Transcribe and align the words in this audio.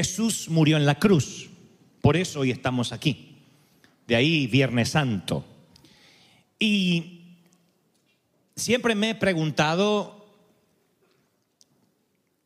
Jesús 0.00 0.48
murió 0.48 0.78
en 0.78 0.86
la 0.86 0.98
cruz. 0.98 1.50
Por 2.00 2.16
eso 2.16 2.40
hoy 2.40 2.50
estamos 2.50 2.90
aquí. 2.90 3.36
De 4.06 4.16
ahí 4.16 4.46
Viernes 4.46 4.88
Santo. 4.88 5.44
Y 6.58 7.36
siempre 8.56 8.94
me 8.94 9.10
he 9.10 9.14
preguntado 9.14 10.26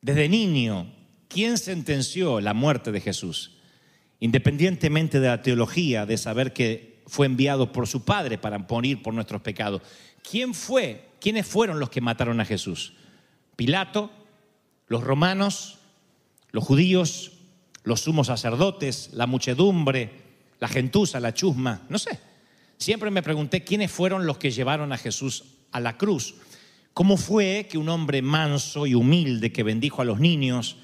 desde 0.01 0.29
niño, 0.29 0.93
¿quién 1.29 1.57
sentenció 1.57 2.41
la 2.41 2.55
muerte 2.55 2.91
de 2.91 3.01
Jesús? 3.01 3.53
Independientemente 4.19 5.21
de 5.21 5.29
la 5.29 5.43
teología, 5.43 6.07
de 6.07 6.19
saber 6.19 6.55
que 6.55 7.05
fue 7.07 7.27
enviado 7.27 7.71
por 7.71 7.87
su 7.87 8.05
Padre 8.05 8.37
para 8.37 8.59
morir 8.59 9.01
por 9.01 9.15
nuestros 9.15 9.43
pecados. 9.43 9.81
¿Quién 10.29 10.55
fue? 10.55 11.05
¿Quiénes 11.21 11.47
fueron 11.47 11.79
los 11.79 11.91
que 11.91 12.01
mataron 12.01 12.41
a 12.41 12.45
Jesús? 12.45 12.95
Pilato, 13.55 14.11
los 14.89 15.05
romanos, 15.05 15.79
los 16.51 16.65
judíos, 16.65 17.34
los 17.85 18.01
sumos 18.01 18.27
sacerdotes, 18.27 19.11
la 19.13 19.27
muchedumbre, 19.27 20.11
la 20.59 20.69
gentuza, 20.69 21.21
la 21.21 21.35
chusma, 21.35 21.83
no 21.89 21.99
sé. 21.99 22.19
Siempre 22.79 23.11
me 23.11 23.23
pregunté 23.23 23.63
quiénes 23.63 23.91
fueron 23.91 24.27
los 24.27 24.39
que 24.39 24.51
llevaron 24.51 24.93
a 24.93 24.99
Jesús 24.99 25.45
a 25.71 25.81
la 25.81 25.97
cruz. 25.97 26.35
¿Cómo 26.93 27.17
fue 27.17 27.67
que 27.71 27.79
un 27.79 27.89
hombre 27.89 28.23
manso 28.23 28.87
y 28.87 28.95
humilde 28.95 29.53
que 29.53 29.63
bendijo 29.63 30.01
a 30.01 30.05
los 30.05 30.21
niños 30.21 30.77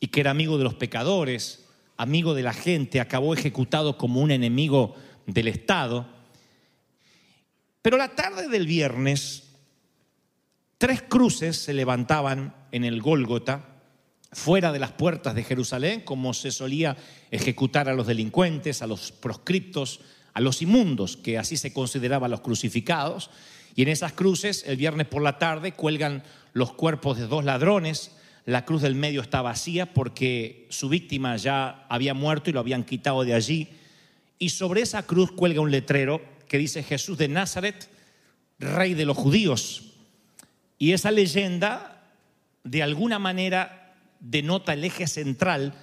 y 0.00 0.08
que 0.08 0.20
era 0.20 0.30
amigo 0.30 0.58
de 0.58 0.64
los 0.64 0.74
pecadores, 0.74 1.66
amigo 1.96 2.34
de 2.34 2.42
la 2.42 2.52
gente, 2.52 3.00
acabó 3.00 3.34
ejecutado 3.34 3.98
como 3.98 4.20
un 4.20 4.30
enemigo 4.30 4.94
del 5.26 5.48
Estado? 5.48 6.06
Pero 7.82 7.96
la 7.96 8.14
tarde 8.14 8.48
del 8.48 8.66
viernes, 8.66 9.54
tres 10.76 11.02
cruces 11.02 11.56
se 11.56 11.72
levantaban 11.72 12.54
en 12.70 12.84
el 12.84 13.00
Gólgota, 13.00 13.67
fuera 14.32 14.72
de 14.72 14.78
las 14.78 14.92
puertas 14.92 15.34
de 15.34 15.44
Jerusalén, 15.44 16.02
como 16.02 16.34
se 16.34 16.50
solía 16.50 16.96
ejecutar 17.30 17.88
a 17.88 17.94
los 17.94 18.06
delincuentes, 18.06 18.82
a 18.82 18.86
los 18.86 19.12
proscriptos, 19.12 20.00
a 20.34 20.40
los 20.40 20.62
inmundos, 20.62 21.16
que 21.16 21.38
así 21.38 21.56
se 21.56 21.72
consideraba 21.72 22.26
a 22.26 22.30
los 22.30 22.40
crucificados. 22.40 23.30
Y 23.74 23.82
en 23.82 23.88
esas 23.88 24.12
cruces, 24.12 24.64
el 24.66 24.76
viernes 24.76 25.06
por 25.06 25.22
la 25.22 25.38
tarde, 25.38 25.72
cuelgan 25.72 26.22
los 26.52 26.72
cuerpos 26.72 27.16
de 27.16 27.26
dos 27.26 27.44
ladrones. 27.44 28.12
La 28.44 28.64
cruz 28.64 28.82
del 28.82 28.94
medio 28.94 29.20
está 29.20 29.42
vacía 29.42 29.92
porque 29.92 30.66
su 30.70 30.88
víctima 30.88 31.36
ya 31.36 31.86
había 31.88 32.14
muerto 32.14 32.50
y 32.50 32.52
lo 32.52 32.60
habían 32.60 32.84
quitado 32.84 33.24
de 33.24 33.34
allí. 33.34 33.68
Y 34.38 34.50
sobre 34.50 34.82
esa 34.82 35.04
cruz 35.04 35.32
cuelga 35.32 35.60
un 35.60 35.70
letrero 35.70 36.22
que 36.48 36.58
dice 36.58 36.82
Jesús 36.82 37.18
de 37.18 37.28
Nazaret, 37.28 37.88
rey 38.58 38.94
de 38.94 39.04
los 39.04 39.16
judíos. 39.16 39.92
Y 40.78 40.92
esa 40.92 41.10
leyenda, 41.10 42.12
de 42.64 42.82
alguna 42.82 43.18
manera, 43.18 43.77
denota 44.20 44.72
el 44.72 44.84
eje 44.84 45.06
central 45.06 45.74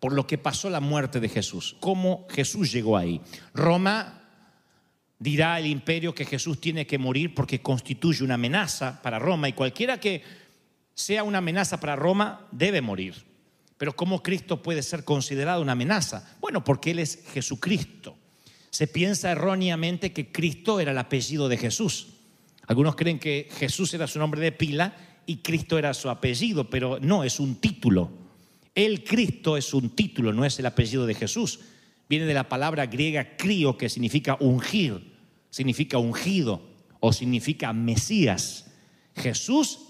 por 0.00 0.12
lo 0.12 0.26
que 0.26 0.38
pasó 0.38 0.70
la 0.70 0.80
muerte 0.80 1.20
de 1.20 1.28
Jesús, 1.28 1.76
cómo 1.80 2.26
Jesús 2.30 2.70
llegó 2.70 2.96
ahí. 2.96 3.20
Roma 3.52 4.22
dirá 5.18 5.58
el 5.58 5.66
imperio 5.66 6.14
que 6.14 6.24
Jesús 6.24 6.60
tiene 6.60 6.86
que 6.86 6.98
morir 6.98 7.34
porque 7.34 7.60
constituye 7.60 8.22
una 8.22 8.34
amenaza 8.34 9.02
para 9.02 9.18
Roma 9.18 9.48
y 9.48 9.52
cualquiera 9.52 9.98
que 9.98 10.22
sea 10.94 11.24
una 11.24 11.38
amenaza 11.38 11.80
para 11.80 11.96
Roma 11.96 12.46
debe 12.52 12.80
morir. 12.80 13.14
Pero 13.76 13.94
¿cómo 13.94 14.22
Cristo 14.22 14.62
puede 14.62 14.82
ser 14.82 15.04
considerado 15.04 15.62
una 15.62 15.72
amenaza? 15.72 16.36
Bueno, 16.40 16.64
porque 16.64 16.90
Él 16.90 16.98
es 16.98 17.24
Jesucristo. 17.32 18.16
Se 18.70 18.86
piensa 18.86 19.30
erróneamente 19.30 20.12
que 20.12 20.30
Cristo 20.30 20.80
era 20.80 20.90
el 20.90 20.98
apellido 20.98 21.48
de 21.48 21.56
Jesús. 21.56 22.08
Algunos 22.66 22.96
creen 22.96 23.18
que 23.18 23.48
Jesús 23.58 23.94
era 23.94 24.06
su 24.06 24.18
nombre 24.18 24.40
de 24.40 24.52
pila 24.52 24.94
y 25.28 25.42
Cristo 25.42 25.76
era 25.76 25.92
su 25.92 26.08
apellido, 26.08 26.70
pero 26.70 26.98
no, 27.02 27.22
es 27.22 27.38
un 27.38 27.56
título. 27.56 28.10
El 28.74 29.04
Cristo 29.04 29.58
es 29.58 29.74
un 29.74 29.90
título, 29.90 30.32
no 30.32 30.42
es 30.46 30.58
el 30.58 30.64
apellido 30.64 31.04
de 31.04 31.12
Jesús. 31.12 31.60
Viene 32.08 32.24
de 32.24 32.32
la 32.32 32.48
palabra 32.48 32.86
griega 32.86 33.36
crío, 33.36 33.76
que 33.76 33.90
significa 33.90 34.38
ungir, 34.40 35.18
significa 35.50 35.98
ungido 35.98 36.62
o 37.00 37.12
significa 37.12 37.74
Mesías. 37.74 38.70
Jesús 39.16 39.80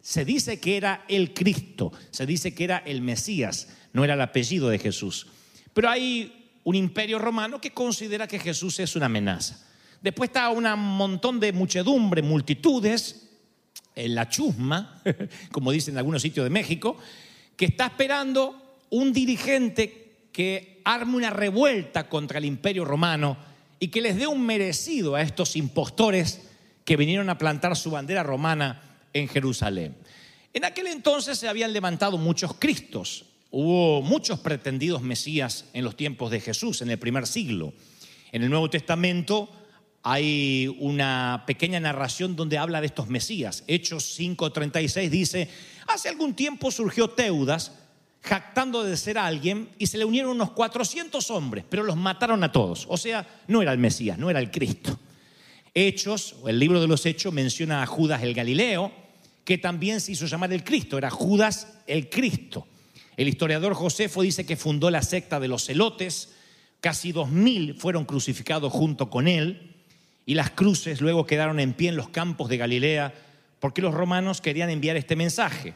se 0.00 0.24
dice 0.24 0.58
que 0.58 0.76
era 0.76 1.04
el 1.06 1.32
Cristo, 1.32 1.92
se 2.10 2.26
dice 2.26 2.52
que 2.52 2.64
era 2.64 2.78
el 2.78 3.00
Mesías, 3.00 3.68
no 3.92 4.02
era 4.02 4.14
el 4.14 4.20
apellido 4.20 4.68
de 4.68 4.80
Jesús. 4.80 5.28
Pero 5.72 5.90
hay 5.90 6.50
un 6.64 6.74
imperio 6.74 7.20
romano 7.20 7.60
que 7.60 7.70
considera 7.70 8.26
que 8.26 8.40
Jesús 8.40 8.80
es 8.80 8.96
una 8.96 9.06
amenaza. 9.06 9.64
Después 10.02 10.30
está 10.30 10.48
un 10.50 10.64
montón 10.76 11.38
de 11.38 11.52
muchedumbre, 11.52 12.20
multitudes, 12.20 13.27
en 13.98 14.14
la 14.14 14.28
chusma, 14.28 15.02
como 15.52 15.72
dicen 15.72 15.94
en 15.94 15.98
algunos 15.98 16.22
sitios 16.22 16.44
de 16.44 16.50
México, 16.50 16.96
que 17.56 17.66
está 17.66 17.86
esperando 17.86 18.78
un 18.90 19.12
dirigente 19.12 20.28
que 20.32 20.80
arme 20.84 21.16
una 21.16 21.30
revuelta 21.30 22.08
contra 22.08 22.38
el 22.38 22.44
imperio 22.44 22.84
romano 22.84 23.36
y 23.80 23.88
que 23.88 24.00
les 24.00 24.16
dé 24.16 24.26
un 24.26 24.44
merecido 24.46 25.16
a 25.16 25.22
estos 25.22 25.56
impostores 25.56 26.42
que 26.84 26.96
vinieron 26.96 27.28
a 27.28 27.38
plantar 27.38 27.76
su 27.76 27.90
bandera 27.90 28.22
romana 28.22 28.80
en 29.12 29.28
Jerusalén. 29.28 29.96
En 30.54 30.64
aquel 30.64 30.86
entonces 30.86 31.38
se 31.38 31.48
habían 31.48 31.72
levantado 31.72 32.18
muchos 32.18 32.54
cristos, 32.54 33.26
hubo 33.50 34.00
muchos 34.02 34.38
pretendidos 34.40 35.02
mesías 35.02 35.66
en 35.72 35.84
los 35.84 35.96
tiempos 35.96 36.30
de 36.30 36.40
Jesús, 36.40 36.82
en 36.82 36.90
el 36.90 36.98
primer 36.98 37.26
siglo. 37.26 37.72
En 38.30 38.42
el 38.42 38.50
Nuevo 38.50 38.70
Testamento 38.70 39.50
hay 40.02 40.74
una 40.80 41.44
pequeña 41.46 41.80
narración 41.80 42.36
donde 42.36 42.58
habla 42.58 42.80
de 42.80 42.86
estos 42.86 43.08
mesías. 43.08 43.64
Hechos 43.66 44.18
5:36 44.18 45.10
dice, 45.10 45.48
hace 45.86 46.08
algún 46.08 46.34
tiempo 46.34 46.70
surgió 46.70 47.10
Teudas, 47.10 47.72
jactando 48.22 48.84
de 48.84 48.96
ser 48.96 49.18
alguien, 49.18 49.68
y 49.78 49.86
se 49.86 49.98
le 49.98 50.04
unieron 50.04 50.32
unos 50.32 50.50
400 50.52 51.30
hombres, 51.30 51.64
pero 51.68 51.82
los 51.82 51.96
mataron 51.96 52.42
a 52.44 52.52
todos. 52.52 52.86
O 52.88 52.96
sea, 52.96 53.26
no 53.46 53.62
era 53.62 53.72
el 53.72 53.78
Mesías, 53.78 54.18
no 54.18 54.30
era 54.30 54.40
el 54.40 54.50
Cristo. 54.50 54.98
Hechos, 55.74 56.36
el 56.46 56.58
libro 56.58 56.80
de 56.80 56.88
los 56.88 57.06
Hechos, 57.06 57.32
menciona 57.32 57.82
a 57.82 57.86
Judas 57.86 58.22
el 58.22 58.34
Galileo, 58.34 58.92
que 59.44 59.58
también 59.58 60.00
se 60.00 60.12
hizo 60.12 60.26
llamar 60.26 60.52
el 60.52 60.64
Cristo, 60.64 60.98
era 60.98 61.10
Judas 61.10 61.78
el 61.86 62.10
Cristo. 62.10 62.66
El 63.16 63.28
historiador 63.28 63.74
Josefo 63.74 64.22
dice 64.22 64.44
que 64.44 64.56
fundó 64.56 64.90
la 64.90 65.02
secta 65.02 65.40
de 65.40 65.48
los 65.48 65.64
celotes, 65.64 66.34
casi 66.80 67.12
dos 67.12 67.30
mil 67.30 67.74
fueron 67.74 68.04
crucificados 68.04 68.72
junto 68.72 69.10
con 69.10 69.26
él, 69.26 69.77
y 70.28 70.34
las 70.34 70.50
cruces 70.50 71.00
luego 71.00 71.24
quedaron 71.24 71.58
en 71.58 71.72
pie 71.72 71.88
en 71.88 71.96
los 71.96 72.10
campos 72.10 72.50
de 72.50 72.58
Galilea, 72.58 73.14
porque 73.60 73.80
los 73.80 73.94
romanos 73.94 74.42
querían 74.42 74.68
enviar 74.68 74.94
este 74.94 75.16
mensaje. 75.16 75.72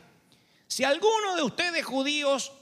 Si 0.67 0.85
alguno 0.85 1.37
de 1.37 1.43
ustedes 1.43 1.83
judíos 1.87 2.53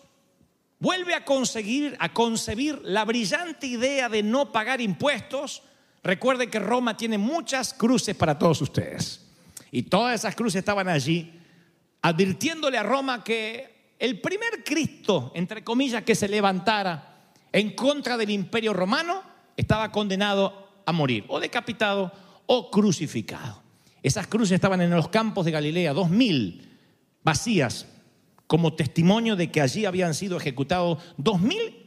vuelve 0.79 1.15
a 1.15 1.25
conseguir 1.25 1.97
a 1.99 2.13
concebir 2.13 2.81
la 2.85 3.05
brillante 3.05 3.67
idea 3.67 4.09
de 4.09 4.23
no 4.23 4.53
pagar 4.53 4.81
impuestos, 4.81 5.65
recuerde 6.05 6.49
que 6.49 6.61
Roma 6.61 6.97
tiene 6.97 7.19
muchas 7.19 7.75
cruces 7.75 8.15
para 8.15 8.39
todos 8.39 8.63
ustedes. 8.63 9.27
Y 9.73 9.83
todas 9.83 10.15
esas 10.15 10.37
cruces 10.37 10.61
estaban 10.61 10.87
allí, 10.87 11.41
advirtiéndole 12.03 12.79
a 12.79 12.85
Roma 12.85 13.25
que 13.25 13.97
el 13.99 14.21
primer 14.21 14.63
Cristo, 14.63 15.33
entre 15.35 15.65
comillas, 15.65 16.05
que 16.05 16.15
se 16.15 16.29
levantara, 16.29 17.33
en 17.51 17.75
contra 17.75 18.17
del 18.17 18.31
imperio 18.31 18.73
romano, 18.73 19.25
estaba 19.57 19.91
condenado 19.91 20.70
a 20.87 20.93
morir, 20.93 21.25
o 21.29 21.41
decapitado 21.41 22.13
o 22.47 22.71
crucificado. 22.71 23.63
Esas 24.03 24.27
cruces 24.27 24.53
estaban 24.53 24.81
en 24.81 24.91
los 24.91 25.09
campos 25.09 25.45
de 25.45 25.51
Galilea, 25.51 25.93
dos 25.93 26.11
mil 26.11 26.69
vacías, 27.23 27.87
como 28.47 28.75
testimonio 28.75 29.37
de 29.37 29.51
que 29.51 29.61
allí 29.61 29.85
habían 29.85 30.15
sido 30.15 30.37
ejecutados 30.37 30.99
dos 31.17 31.41
mil 31.41 31.87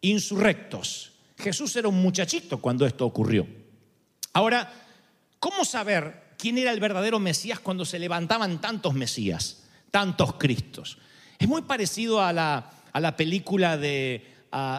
insurrectos. 0.00 1.12
Jesús 1.36 1.74
era 1.76 1.88
un 1.88 2.00
muchachito 2.00 2.58
cuando 2.58 2.86
esto 2.86 3.04
ocurrió. 3.04 3.46
Ahora, 4.32 4.72
¿cómo 5.40 5.64
saber 5.64 6.34
quién 6.38 6.58
era 6.58 6.70
el 6.70 6.80
verdadero 6.80 7.18
Mesías 7.18 7.58
cuando 7.58 7.84
se 7.84 7.98
levantaban 7.98 8.60
tantos 8.60 8.94
Mesías, 8.94 9.64
tantos 9.90 10.34
Cristos? 10.34 10.98
Es 11.38 11.48
muy 11.48 11.62
parecido 11.62 12.22
a 12.22 12.32
la, 12.32 12.70
a 12.92 13.00
la 13.00 13.16
película 13.16 13.76
de, 13.76 14.24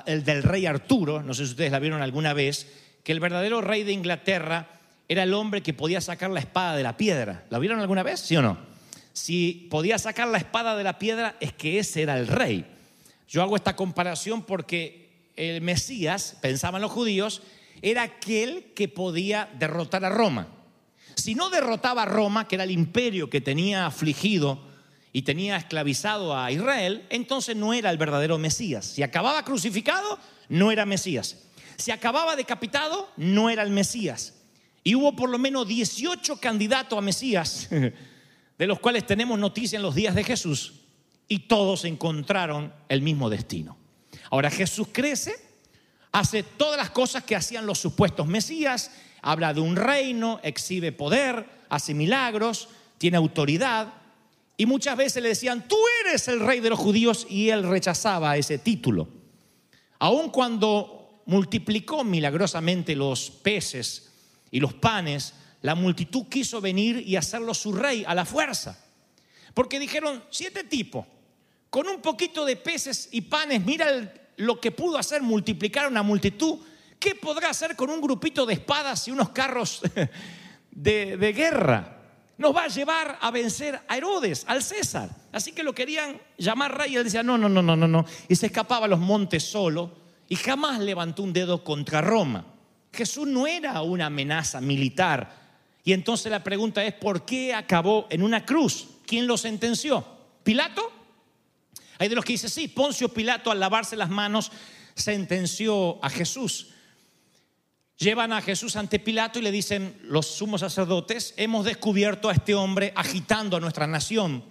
el 0.06 0.24
del 0.24 0.44
rey 0.44 0.66
Arturo, 0.66 1.22
no 1.22 1.34
sé 1.34 1.46
si 1.46 1.52
ustedes 1.52 1.72
la 1.72 1.80
vieron 1.80 2.02
alguna 2.02 2.34
vez, 2.34 2.85
que 3.06 3.12
el 3.12 3.20
verdadero 3.20 3.62
rey 3.62 3.84
de 3.84 3.92
Inglaterra 3.94 4.68
era 5.08 5.24
el 5.24 5.36
hombre 5.36 5.62
que 5.62 5.76
podía 5.76 6.02
sacar 6.02 6.32
la 6.32 6.40
espada 6.40 6.76
de 6.76 6.82
la 6.82 6.98
piedra. 6.98 7.46
¿La 7.52 7.60
vieron 7.60 7.80
alguna 7.80 8.02
vez? 8.02 8.20
¿Sí 8.20 8.36
o 8.36 8.42
no? 8.42 8.58
Si 9.14 9.68
podía 9.70 10.00
sacar 10.00 10.28
la 10.28 10.40
espada 10.40 10.76
de 10.76 10.84
la 10.84 10.98
piedra, 10.98 11.36
es 11.40 11.54
que 11.54 11.78
ese 11.78 12.02
era 12.02 12.18
el 12.18 12.28
rey. 12.28 12.66
Yo 13.30 13.44
hago 13.44 13.56
esta 13.56 13.76
comparación 13.76 14.42
porque 14.42 15.30
el 15.36 15.62
Mesías, 15.62 16.38
pensaban 16.42 16.82
los 16.82 16.92
judíos, 16.92 17.44
era 17.84 18.02
aquel 18.02 18.72
que 18.76 18.88
podía 18.88 19.50
derrotar 19.60 20.04
a 20.04 20.10
Roma. 20.10 20.48
Si 21.14 21.36
no 21.36 21.52
derrotaba 21.52 22.04
a 22.04 22.08
Roma, 22.08 22.48
que 22.48 22.56
era 22.56 22.64
el 22.64 22.72
imperio 22.72 23.30
que 23.30 23.40
tenía 23.40 23.86
afligido 23.86 24.60
y 25.14 25.22
tenía 25.22 25.58
esclavizado 25.58 26.36
a 26.36 26.52
Israel, 26.52 27.06
entonces 27.12 27.56
no 27.56 27.72
era 27.72 27.92
el 27.92 28.00
verdadero 28.00 28.40
Mesías. 28.40 28.86
Si 28.86 29.04
acababa 29.04 29.46
crucificado, 29.46 30.18
no 30.50 30.72
era 30.72 30.88
Mesías. 30.88 31.46
Si 31.78 31.92
acababa 31.92 32.36
decapitado, 32.36 33.10
no 33.18 33.50
era 33.50 33.64
el 33.64 33.70
Mesías. 33.70 34.34
Y 34.84 34.96
hubo 34.96 35.16
por 35.16 35.30
lo 35.30 35.38
menos 35.38 35.68
18 35.68 36.38
candidatos 36.40 36.98
a 36.98 37.02
Mesías, 37.02 37.68
de 38.58 38.68
los 38.68 38.80
cuales 38.80 39.06
tenemos 39.06 39.38
noticia 39.40 39.78
en 39.78 39.84
los 39.84 39.96
días 39.96 40.16
de 40.16 40.24
Jesús, 40.24 40.82
y 41.28 41.40
todos 41.40 41.86
encontraron 41.86 42.72
el 42.88 43.02
mismo 43.02 43.30
destino. 43.30 43.78
Ahora 44.30 44.52
Jesús 44.52 44.90
crece, 44.92 45.36
hace 46.12 46.44
todas 46.44 46.78
las 46.78 46.92
cosas 46.92 47.24
que 47.24 47.36
hacían 47.36 47.66
los 47.66 47.80
supuestos 47.80 48.28
Mesías, 48.28 48.92
habla 49.22 49.54
de 49.54 49.60
un 49.60 49.76
reino, 49.76 50.40
exhibe 50.44 50.92
poder, 50.92 51.50
hace 51.70 51.94
milagros, 51.94 52.70
tiene 52.98 53.18
autoridad, 53.18 53.94
y 54.58 54.66
muchas 54.66 54.96
veces 54.96 55.22
le 55.22 55.30
decían, 55.30 55.68
tú 55.68 55.78
eres 56.06 56.28
el 56.28 56.40
rey 56.40 56.60
de 56.60 56.70
los 56.70 56.80
judíos, 56.80 57.26
y 57.30 57.50
él 57.50 57.64
rechazaba 57.64 58.38
ese 58.38 58.58
título. 58.58 59.10
Aun 60.00 60.30
cuando 60.30 60.95
multiplicó 61.26 62.04
milagrosamente 62.04 62.96
los 62.96 63.30
peces 63.30 64.12
y 64.52 64.60
los 64.60 64.74
panes, 64.74 65.34
la 65.62 65.76
multitud 65.76 66.28
quiso 66.28 66.62
venir 66.62 67.04
y 67.06 67.16
hacerlo 67.16 67.54
su 67.54 67.74
rey 67.74 68.04
a 68.08 68.14
la 68.14 68.26
fuerza. 68.26 68.80
Porque 69.54 69.80
dijeron, 69.80 70.24
siete 70.30 70.64
tipos, 70.64 71.06
con 71.70 71.88
un 71.88 72.02
poquito 72.02 72.46
de 72.46 72.56
peces 72.56 73.10
y 73.12 73.22
panes, 73.22 73.66
mira 73.66 74.14
lo 74.38 74.60
que 74.60 74.72
pudo 74.72 74.98
hacer 74.98 75.22
multiplicar 75.22 75.88
una 75.88 76.04
multitud. 76.04 76.60
¿Qué 77.00 77.16
podrá 77.16 77.50
hacer 77.50 77.76
con 77.76 77.90
un 77.90 78.02
grupito 78.02 78.46
de 78.46 78.54
espadas 78.54 79.08
y 79.08 79.12
unos 79.12 79.30
carros 79.30 79.82
de, 80.72 81.18
de 81.18 81.34
guerra? 81.34 81.92
Nos 82.38 82.54
va 82.54 82.64
a 82.64 82.68
llevar 82.68 83.18
a 83.22 83.32
vencer 83.32 83.82
a 83.88 83.98
Herodes, 83.98 84.44
al 84.48 84.62
César. 84.62 85.10
Así 85.32 85.54
que 85.54 85.64
lo 85.64 85.74
querían 85.74 86.22
llamar 86.38 86.78
rey 86.78 86.94
y 86.94 86.98
él 86.98 87.06
decía, 87.06 87.24
no, 87.24 87.38
no, 87.38 87.48
no, 87.48 87.62
no, 87.62 87.76
no, 87.76 87.88
no. 87.88 88.06
Y 88.28 88.36
se 88.36 88.48
escapaba 88.48 88.86
a 88.86 88.90
los 88.90 89.00
montes 89.00 89.44
solo 89.44 90.05
y 90.28 90.36
jamás 90.36 90.80
levantó 90.80 91.24
un 91.24 91.34
dedo 91.34 91.64
contra 91.64 92.02
Roma. 92.02 92.46
Jesús 92.92 93.28
no 93.28 93.46
era 93.46 93.82
una 93.82 94.08
amenaza 94.08 94.62
militar. 94.62 95.46
Y 95.84 95.94
entonces 95.94 96.32
la 96.32 96.44
pregunta 96.44 96.84
es, 96.84 96.94
¿por 96.94 97.26
qué 97.26 97.54
acabó 97.54 98.08
en 98.10 98.24
una 98.24 98.46
cruz? 98.46 98.88
¿Quién 99.06 99.28
lo 99.28 99.38
sentenció? 99.38 100.06
¿Pilato? 100.44 100.92
Hay 102.00 102.10
de 102.10 102.16
los 102.16 102.26
que 102.26 102.34
dicen, 102.34 102.50
sí, 102.50 102.68
Poncio 102.68 103.10
Pilato 103.10 103.52
al 103.52 103.60
lavarse 103.60 103.96
las 103.96 104.10
manos 104.10 104.52
sentenció 104.96 106.04
a 106.04 106.10
Jesús. 106.10 106.70
Llevan 107.98 108.34
a 108.34 108.42
Jesús 108.42 108.76
ante 108.76 109.00
Pilato 109.00 109.40
y 109.40 109.42
le 109.42 109.52
dicen 109.52 109.98
los 110.04 110.26
sumos 110.26 110.62
sacerdotes, 110.62 111.34
hemos 111.38 111.66
descubierto 111.66 112.30
a 112.30 112.34
este 112.34 112.54
hombre 112.54 112.92
agitando 112.96 113.56
a 113.56 113.60
nuestra 113.60 113.88
nación. 113.88 114.44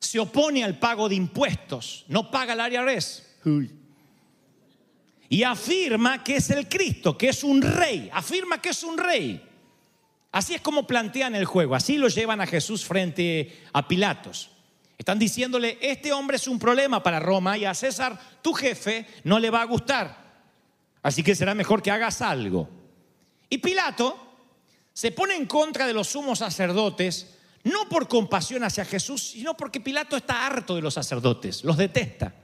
Se 0.00 0.18
opone 0.18 0.64
al 0.64 0.78
pago 0.78 1.08
de 1.08 1.14
impuestos, 1.14 2.04
no 2.08 2.30
paga 2.30 2.54
el 2.54 2.72
IRS. 2.72 3.22
Y 5.28 5.42
afirma 5.42 6.22
que 6.22 6.36
es 6.36 6.50
el 6.50 6.68
Cristo, 6.68 7.16
que 7.18 7.30
es 7.30 7.42
un 7.42 7.60
rey, 7.60 8.08
afirma 8.12 8.60
que 8.60 8.68
es 8.70 8.82
un 8.82 8.96
rey. 8.96 9.42
Así 10.32 10.54
es 10.54 10.60
como 10.60 10.86
plantean 10.86 11.34
el 11.34 11.46
juego, 11.46 11.74
así 11.74 11.96
lo 11.96 12.08
llevan 12.08 12.40
a 12.40 12.46
Jesús 12.46 12.84
frente 12.84 13.62
a 13.72 13.88
Pilatos. 13.88 14.50
Están 14.98 15.18
diciéndole, 15.18 15.78
este 15.80 16.12
hombre 16.12 16.36
es 16.36 16.46
un 16.46 16.58
problema 16.58 17.02
para 17.02 17.20
Roma 17.20 17.58
y 17.58 17.64
a 17.64 17.74
César, 17.74 18.18
tu 18.42 18.52
jefe, 18.52 19.06
no 19.24 19.38
le 19.38 19.50
va 19.50 19.62
a 19.62 19.66
gustar. 19.66 20.26
Así 21.02 21.22
que 21.22 21.34
será 21.34 21.54
mejor 21.54 21.82
que 21.82 21.90
hagas 21.90 22.22
algo. 22.22 22.68
Y 23.48 23.58
Pilato 23.58 24.26
se 24.92 25.12
pone 25.12 25.36
en 25.36 25.46
contra 25.46 25.86
de 25.86 25.92
los 25.92 26.08
sumos 26.08 26.38
sacerdotes, 26.38 27.34
no 27.64 27.88
por 27.88 28.08
compasión 28.08 28.64
hacia 28.64 28.84
Jesús, 28.84 29.22
sino 29.22 29.56
porque 29.56 29.80
Pilato 29.80 30.16
está 30.16 30.46
harto 30.46 30.74
de 30.74 30.82
los 30.82 30.94
sacerdotes, 30.94 31.64
los 31.64 31.76
detesta. 31.76 32.34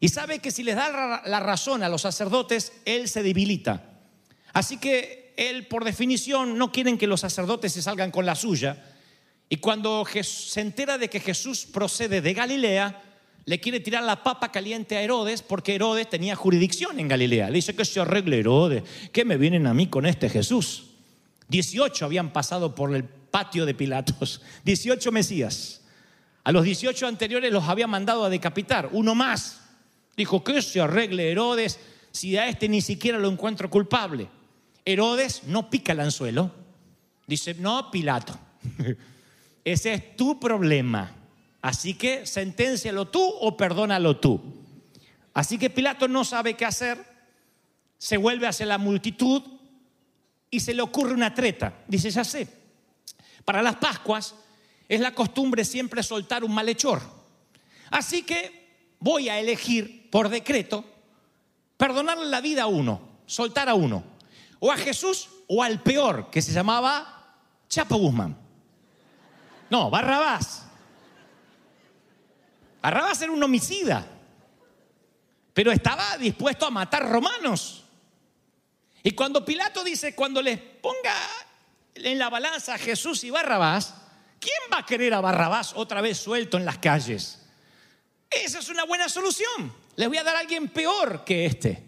Y 0.00 0.08
sabe 0.08 0.40
que 0.40 0.50
si 0.50 0.62
les 0.62 0.76
da 0.76 1.22
la- 1.24 1.40
razón 1.40 1.82
a 1.82 1.88
los 1.88 2.02
sacerdotes, 2.02 2.72
él 2.84 3.08
se 3.08 3.22
debilita. 3.22 3.82
Así 4.52 4.76
que 4.78 5.32
él, 5.36 5.66
por 5.66 5.84
definición, 5.84 6.58
no 6.58 6.70
quieren 6.72 6.98
que 6.98 7.06
los 7.06 7.20
sacerdotes 7.20 7.72
se 7.72 7.82
salgan 7.82 8.10
con 8.10 8.26
la 8.26 8.34
suya. 8.34 8.84
Y 9.48 9.56
cuando 9.56 10.04
se 10.22 10.60
entera 10.60 10.98
de 10.98 11.08
que 11.08 11.20
Jesús 11.20 11.66
procede 11.66 12.20
de 12.20 12.34
Galilea, 12.34 13.02
le 13.44 13.60
quiere 13.60 13.78
tirar 13.80 14.02
la 14.02 14.22
papa 14.24 14.50
caliente 14.50 14.96
a 14.96 15.02
Herodes 15.02 15.40
porque 15.40 15.74
Herodes 15.76 16.10
tenía 16.10 16.34
jurisdicción 16.34 16.98
en 16.98 17.06
Galilea. 17.08 17.48
Le 17.48 17.54
dice 17.56 17.76
que 17.76 17.84
se 17.84 18.00
arregle 18.00 18.40
Herodes, 18.40 18.82
que 19.12 19.24
me 19.24 19.36
vienen 19.36 19.66
a 19.66 19.74
mí 19.74 19.86
con 19.86 20.04
este 20.04 20.28
Jesús. 20.28 20.86
18 21.48 22.04
habían 22.04 22.32
pasado 22.32 22.74
por 22.74 22.94
el 22.94 23.04
patio 23.04 23.64
de 23.64 23.74
Pilatos, 23.74 24.42
18 24.64 25.12
Mesías. 25.12 25.82
A 26.42 26.50
los 26.50 26.64
18 26.64 27.06
anteriores 27.06 27.52
los 27.52 27.64
había 27.64 27.86
mandado 27.86 28.24
a 28.24 28.30
decapitar, 28.30 28.88
uno 28.92 29.14
más. 29.14 29.60
Dijo, 30.16 30.42
que 30.42 30.62
se 30.62 30.80
arregle 30.80 31.30
Herodes 31.30 31.78
si 32.10 32.36
a 32.36 32.48
este 32.48 32.68
ni 32.68 32.80
siquiera 32.80 33.18
lo 33.18 33.28
encuentro 33.28 33.68
culpable. 33.68 34.28
Herodes 34.84 35.42
no 35.44 35.68
pica 35.68 35.92
el 35.92 36.00
anzuelo. 36.00 36.50
Dice, 37.26 37.54
no, 37.54 37.90
Pilato, 37.90 38.38
ese 39.64 39.94
es 39.94 40.16
tu 40.16 40.40
problema. 40.40 41.12
Así 41.60 41.94
que 41.94 42.24
senténcialo 42.24 43.08
tú 43.08 43.22
o 43.22 43.56
perdónalo 43.56 44.18
tú. 44.18 44.40
Así 45.34 45.58
que 45.58 45.68
Pilato 45.68 46.08
no 46.08 46.24
sabe 46.24 46.54
qué 46.54 46.64
hacer, 46.64 47.04
se 47.98 48.16
vuelve 48.16 48.46
hacia 48.46 48.64
la 48.64 48.78
multitud 48.78 49.42
y 50.50 50.60
se 50.60 50.72
le 50.72 50.82
ocurre 50.82 51.12
una 51.12 51.34
treta. 51.34 51.74
Dice, 51.88 52.10
ya 52.10 52.24
sé, 52.24 52.48
para 53.44 53.62
las 53.62 53.76
Pascuas 53.76 54.34
es 54.88 55.00
la 55.00 55.12
costumbre 55.12 55.64
siempre 55.64 56.02
soltar 56.02 56.44
un 56.44 56.54
malhechor. 56.54 57.02
Así 57.90 58.22
que 58.22 58.65
voy 59.06 59.28
a 59.28 59.38
elegir 59.38 60.10
por 60.10 60.28
decreto 60.28 60.84
perdonarle 61.76 62.26
la 62.26 62.40
vida 62.40 62.64
a 62.64 62.66
uno, 62.66 63.20
soltar 63.24 63.68
a 63.68 63.74
uno, 63.74 64.02
o 64.58 64.72
a 64.72 64.76
Jesús 64.76 65.28
o 65.46 65.62
al 65.62 65.80
peor, 65.80 66.28
que 66.28 66.42
se 66.42 66.52
llamaba 66.52 67.36
Chapo 67.68 67.98
Guzmán. 67.98 68.36
No, 69.70 69.90
Barrabás. 69.90 70.66
Barrabás 72.82 73.22
era 73.22 73.30
un 73.30 73.40
homicida, 73.40 74.04
pero 75.54 75.70
estaba 75.70 76.18
dispuesto 76.18 76.66
a 76.66 76.70
matar 76.70 77.08
romanos. 77.08 77.84
Y 79.04 79.12
cuando 79.12 79.44
Pilato 79.44 79.84
dice, 79.84 80.16
cuando 80.16 80.42
les 80.42 80.58
ponga 80.58 81.14
en 81.94 82.18
la 82.18 82.28
balanza 82.28 82.74
a 82.74 82.78
Jesús 82.78 83.22
y 83.22 83.30
Barrabás, 83.30 83.94
¿quién 84.40 84.58
va 84.72 84.78
a 84.78 84.86
querer 84.86 85.14
a 85.14 85.20
Barrabás 85.20 85.74
otra 85.76 86.00
vez 86.00 86.18
suelto 86.18 86.56
en 86.56 86.64
las 86.64 86.78
calles? 86.78 87.45
Esa 88.30 88.58
es 88.58 88.68
una 88.68 88.84
buena 88.84 89.08
solución. 89.08 89.72
Les 89.96 90.08
voy 90.08 90.18
a 90.18 90.24
dar 90.24 90.36
a 90.36 90.40
alguien 90.40 90.68
peor 90.68 91.24
que 91.24 91.46
este. 91.46 91.82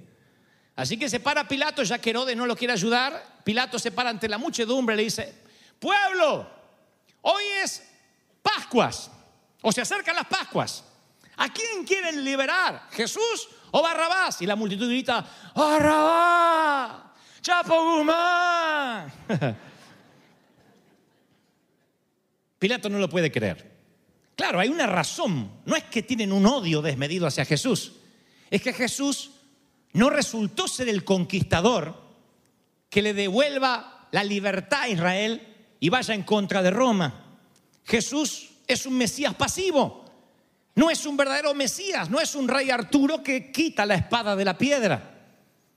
Así 0.76 0.97
que 0.97 1.09
se 1.09 1.21
para 1.21 1.49
Pilato, 1.49 1.83
ya 1.83 1.99
que 1.99 2.11
Herodes 2.11 2.37
no 2.37 2.47
lo 2.47 2.57
quiere 2.57 2.73
ayudar. 2.73 3.40
Pilato 3.45 3.78
se 3.78 3.90
para 3.90 4.11
ante 4.11 4.28
la 4.28 4.38
muchedumbre 4.38 4.95
y 4.95 4.99
le 4.99 5.04
dice, 5.04 5.35
pueblo, 5.78 6.49
hoy 7.23 7.42
es 7.62 7.83
Pascuas, 8.42 9.11
o 9.62 9.73
se 9.73 9.80
acercan 9.80 10.14
las 10.14 10.26
Pascuas. 10.26 10.85
¿A 11.37 11.52
quién 11.52 11.85
quieren 11.85 12.25
liberar? 12.25 12.88
¿Jesús 12.90 13.49
o 13.71 13.83
Barrabás? 13.83 14.40
Y 14.42 14.47
la 14.47 14.57
multitud 14.57 14.88
grita, 14.88 15.26
Barrabás, 15.54 17.02
Chapo 17.40 17.97
Guzmán. 17.97 19.12
Pilato 22.59 22.88
no 22.88 22.99
lo 22.99 23.09
puede 23.09 23.30
creer. 23.30 23.77
Claro, 24.38 24.61
hay 24.61 24.68
una 24.68 24.87
razón. 24.87 25.50
No 25.66 25.75
es 25.75 25.83
que 25.83 26.04
tienen 26.04 26.30
un 26.30 26.47
odio 26.47 26.80
desmedido 26.80 27.26
hacia 27.26 27.45
Jesús. 27.45 27.95
Es 28.49 28.62
que 28.62 28.73
Jesús 28.73 29.33
no 29.95 30.11
resultó 30.11 30.68
ser 30.68 30.88
el 30.88 31.02
conquistador 31.02 32.00
que 32.88 33.02
le 33.02 33.14
devuelva 33.14 34.07
la 34.12 34.23
libertad 34.23 34.83
a 34.83 34.88
Israel 34.88 35.42
y 35.80 35.88
vaya 35.88 36.14
en 36.14 36.23
contra 36.23 36.62
de 36.62 36.71
Roma. 36.71 37.40
Jesús 37.85 38.50
es 38.68 38.87
un 38.87 38.97
Mesías 38.97 39.35
pasivo, 39.35 40.04
no 40.76 40.88
es 40.88 41.04
un 41.04 41.16
verdadero 41.16 41.52
Mesías, 41.52 42.09
no 42.09 42.21
es 42.21 42.37
un 42.37 42.47
rey 42.47 42.71
Arturo 42.71 43.25
que 43.25 43.50
quita 43.50 43.85
la 43.85 43.97
espada 43.97 44.37
de 44.37 44.45
la 44.45 44.57
piedra. 44.57 45.16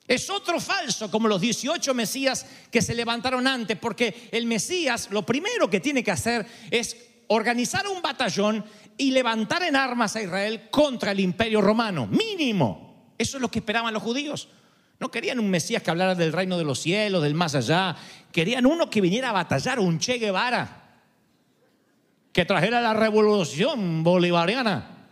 Es 0.07 0.29
otro 0.29 0.59
falso, 0.59 1.09
como 1.09 1.27
los 1.27 1.41
18 1.41 1.95
Mesías 1.95 2.45
que 2.69 2.83
se 2.83 2.93
levantaron 2.93 3.47
antes, 3.47 3.75
porque 3.79 4.29
el 4.31 4.45
Mesías 4.45 5.07
lo 5.09 5.25
primero 5.25 5.67
que 5.67 5.79
tiene 5.79 6.03
que 6.03 6.11
hacer 6.11 6.45
es 6.69 7.10
organizar 7.33 7.87
un 7.87 8.01
batallón 8.01 8.65
y 8.97 9.11
levantar 9.11 9.63
en 9.63 9.77
armas 9.77 10.15
a 10.17 10.21
Israel 10.21 10.67
contra 10.69 11.11
el 11.11 11.19
imperio 11.21 11.61
romano, 11.61 12.05
mínimo. 12.05 13.13
Eso 13.17 13.37
es 13.37 13.41
lo 13.41 13.49
que 13.49 13.59
esperaban 13.59 13.93
los 13.93 14.03
judíos. 14.03 14.49
No 14.99 15.09
querían 15.09 15.39
un 15.39 15.49
Mesías 15.49 15.81
que 15.81 15.89
hablara 15.89 16.13
del 16.13 16.33
reino 16.33 16.57
de 16.57 16.65
los 16.65 16.79
cielos, 16.79 17.23
del 17.23 17.33
más 17.33 17.55
allá. 17.55 17.95
Querían 18.33 18.65
uno 18.65 18.89
que 18.89 18.99
viniera 18.99 19.29
a 19.29 19.31
batallar, 19.31 19.79
un 19.79 19.97
Che 19.97 20.17
Guevara, 20.17 20.99
que 22.33 22.43
trajera 22.43 22.81
la 22.81 22.93
revolución 22.93 24.03
bolivariana. 24.03 25.07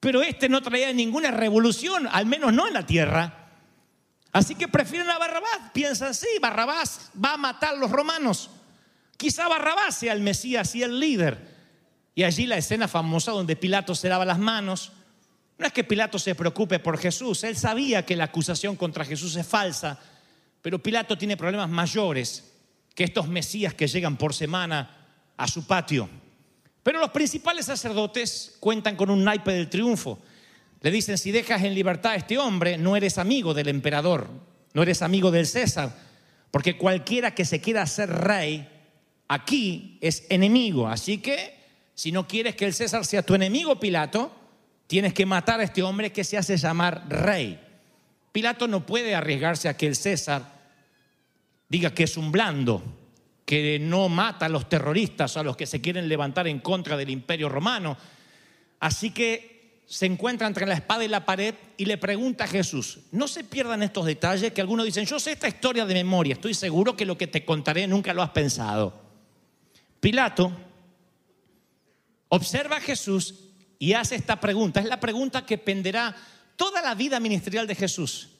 Pero 0.00 0.22
este 0.22 0.50
no 0.50 0.60
traía 0.60 0.92
ninguna 0.92 1.30
revolución, 1.30 2.06
al 2.12 2.26
menos 2.26 2.52
no 2.52 2.68
en 2.68 2.74
la 2.74 2.84
tierra. 2.84 3.48
Así 4.32 4.54
que 4.54 4.68
prefieren 4.68 5.08
a 5.08 5.18
Barrabás. 5.18 5.70
Piensan, 5.72 6.14
sí, 6.14 6.28
Barrabás 6.40 7.10
va 7.24 7.32
a 7.32 7.38
matar 7.38 7.74
a 7.74 7.78
los 7.78 7.90
romanos. 7.90 8.50
Quizá 9.18 9.48
Barrabás 9.48 9.96
sea 9.96 10.12
el 10.12 10.20
Mesías 10.20 10.74
y 10.76 10.84
el 10.84 11.00
líder. 11.00 11.58
Y 12.14 12.22
allí 12.22 12.46
la 12.46 12.56
escena 12.56 12.86
famosa 12.86 13.32
donde 13.32 13.56
Pilato 13.56 13.94
se 13.94 14.08
lava 14.08 14.24
las 14.24 14.38
manos. 14.38 14.92
No 15.58 15.66
es 15.66 15.72
que 15.72 15.82
Pilato 15.82 16.20
se 16.20 16.36
preocupe 16.36 16.78
por 16.78 16.98
Jesús, 16.98 17.42
él 17.42 17.56
sabía 17.56 18.06
que 18.06 18.14
la 18.14 18.24
acusación 18.24 18.76
contra 18.76 19.04
Jesús 19.04 19.34
es 19.34 19.44
falsa, 19.44 19.98
pero 20.62 20.80
Pilato 20.80 21.18
tiene 21.18 21.36
problemas 21.36 21.68
mayores 21.68 22.52
que 22.94 23.02
estos 23.02 23.26
Mesías 23.26 23.74
que 23.74 23.88
llegan 23.88 24.16
por 24.16 24.34
semana 24.34 25.08
a 25.36 25.48
su 25.48 25.66
patio. 25.66 26.08
Pero 26.84 27.00
los 27.00 27.10
principales 27.10 27.66
sacerdotes 27.66 28.56
cuentan 28.60 28.94
con 28.94 29.10
un 29.10 29.24
naipe 29.24 29.52
del 29.52 29.68
triunfo. 29.68 30.20
Le 30.80 30.92
dicen, 30.92 31.18
si 31.18 31.32
dejas 31.32 31.64
en 31.64 31.74
libertad 31.74 32.12
a 32.12 32.16
este 32.16 32.38
hombre, 32.38 32.78
no 32.78 32.94
eres 32.94 33.18
amigo 33.18 33.52
del 33.52 33.68
emperador, 33.68 34.30
no 34.74 34.82
eres 34.82 35.02
amigo 35.02 35.32
del 35.32 35.48
César, 35.48 35.92
porque 36.52 36.78
cualquiera 36.78 37.34
que 37.34 37.44
se 37.44 37.60
quiera 37.60 37.82
hacer 37.82 38.10
rey 38.10 38.77
aquí 39.28 39.98
es 40.00 40.24
enemigo. 40.30 40.88
Así 40.88 41.18
que, 41.18 41.54
si 41.94 42.10
no 42.10 42.26
quieres 42.26 42.56
que 42.56 42.64
el 42.64 42.74
César 42.74 43.04
sea 43.04 43.22
tu 43.22 43.34
enemigo, 43.34 43.78
Pilato, 43.78 44.32
tienes 44.86 45.12
que 45.12 45.26
matar 45.26 45.60
a 45.60 45.64
este 45.64 45.82
hombre 45.82 46.10
que 46.10 46.24
se 46.24 46.38
hace 46.38 46.56
llamar 46.56 47.04
rey. 47.08 47.60
Pilato 48.32 48.66
no 48.66 48.84
puede 48.84 49.14
arriesgarse 49.14 49.68
a 49.68 49.76
que 49.76 49.86
el 49.86 49.96
César 49.96 50.58
diga 51.68 51.92
que 51.92 52.04
es 52.04 52.16
un 52.16 52.32
blando, 52.32 52.82
que 53.44 53.78
no 53.78 54.08
mata 54.08 54.46
a 54.46 54.48
los 54.48 54.68
terroristas 54.68 55.36
a 55.36 55.42
los 55.42 55.56
que 55.56 55.66
se 55.66 55.80
quieren 55.80 56.08
levantar 56.08 56.48
en 56.48 56.60
contra 56.60 56.96
del 56.96 57.10
imperio 57.10 57.48
romano. 57.48 57.96
Así 58.80 59.10
que 59.10 59.82
se 59.86 60.06
encuentra 60.06 60.46
entre 60.46 60.66
la 60.66 60.74
espada 60.74 61.04
y 61.04 61.08
la 61.08 61.24
pared 61.24 61.54
y 61.76 61.86
le 61.86 61.96
pregunta 61.96 62.44
a 62.44 62.46
Jesús, 62.46 63.00
no 63.10 63.26
se 63.26 63.42
pierdan 63.42 63.82
estos 63.82 64.04
detalles 64.04 64.52
que 64.52 64.60
algunos 64.60 64.84
dicen, 64.84 65.06
yo 65.06 65.18
sé 65.18 65.32
esta 65.32 65.48
historia 65.48 65.86
de 65.86 65.94
memoria, 65.94 66.34
estoy 66.34 66.52
seguro 66.52 66.94
que 66.94 67.06
lo 67.06 67.16
que 67.16 67.26
te 67.26 67.44
contaré 67.44 67.86
nunca 67.86 68.12
lo 68.12 68.22
has 68.22 68.30
pensado. 68.30 69.07
Pilato 70.00 70.52
observa 72.28 72.76
a 72.76 72.80
Jesús 72.80 73.34
y 73.78 73.92
hace 73.92 74.14
esta 74.14 74.40
pregunta. 74.40 74.80
Es 74.80 74.86
la 74.86 75.00
pregunta 75.00 75.46
que 75.46 75.58
penderá 75.58 76.14
toda 76.56 76.82
la 76.82 76.94
vida 76.94 77.20
ministerial 77.20 77.66
de 77.66 77.74
Jesús. 77.74 78.30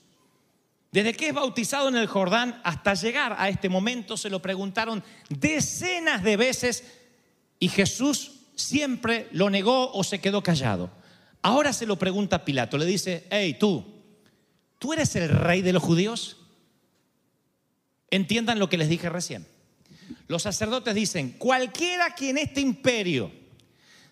Desde 0.90 1.14
que 1.14 1.28
es 1.28 1.34
bautizado 1.34 1.88
en 1.88 1.96
el 1.96 2.06
Jordán 2.06 2.60
hasta 2.64 2.94
llegar 2.94 3.36
a 3.38 3.48
este 3.48 3.68
momento 3.68 4.16
se 4.16 4.30
lo 4.30 4.40
preguntaron 4.40 5.04
decenas 5.28 6.22
de 6.22 6.36
veces 6.36 6.84
y 7.58 7.68
Jesús 7.68 8.32
siempre 8.56 9.28
lo 9.32 9.50
negó 9.50 9.92
o 9.92 10.02
se 10.02 10.20
quedó 10.20 10.42
callado. 10.42 10.90
Ahora 11.42 11.72
se 11.72 11.86
lo 11.86 11.96
pregunta 11.96 12.44
Pilato, 12.44 12.78
le 12.78 12.86
dice, 12.86 13.26
hey 13.30 13.56
tú, 13.60 13.84
¿tú 14.78 14.92
eres 14.92 15.14
el 15.16 15.28
rey 15.28 15.62
de 15.62 15.72
los 15.72 15.82
judíos? 15.82 16.38
Entiendan 18.10 18.58
lo 18.58 18.68
que 18.68 18.78
les 18.78 18.88
dije 18.88 19.10
recién. 19.10 19.46
Los 20.28 20.42
sacerdotes 20.42 20.94
dicen, 20.94 21.32
cualquiera 21.32 22.14
que 22.14 22.30
en 22.30 22.38
este 22.38 22.60
imperio 22.60 23.32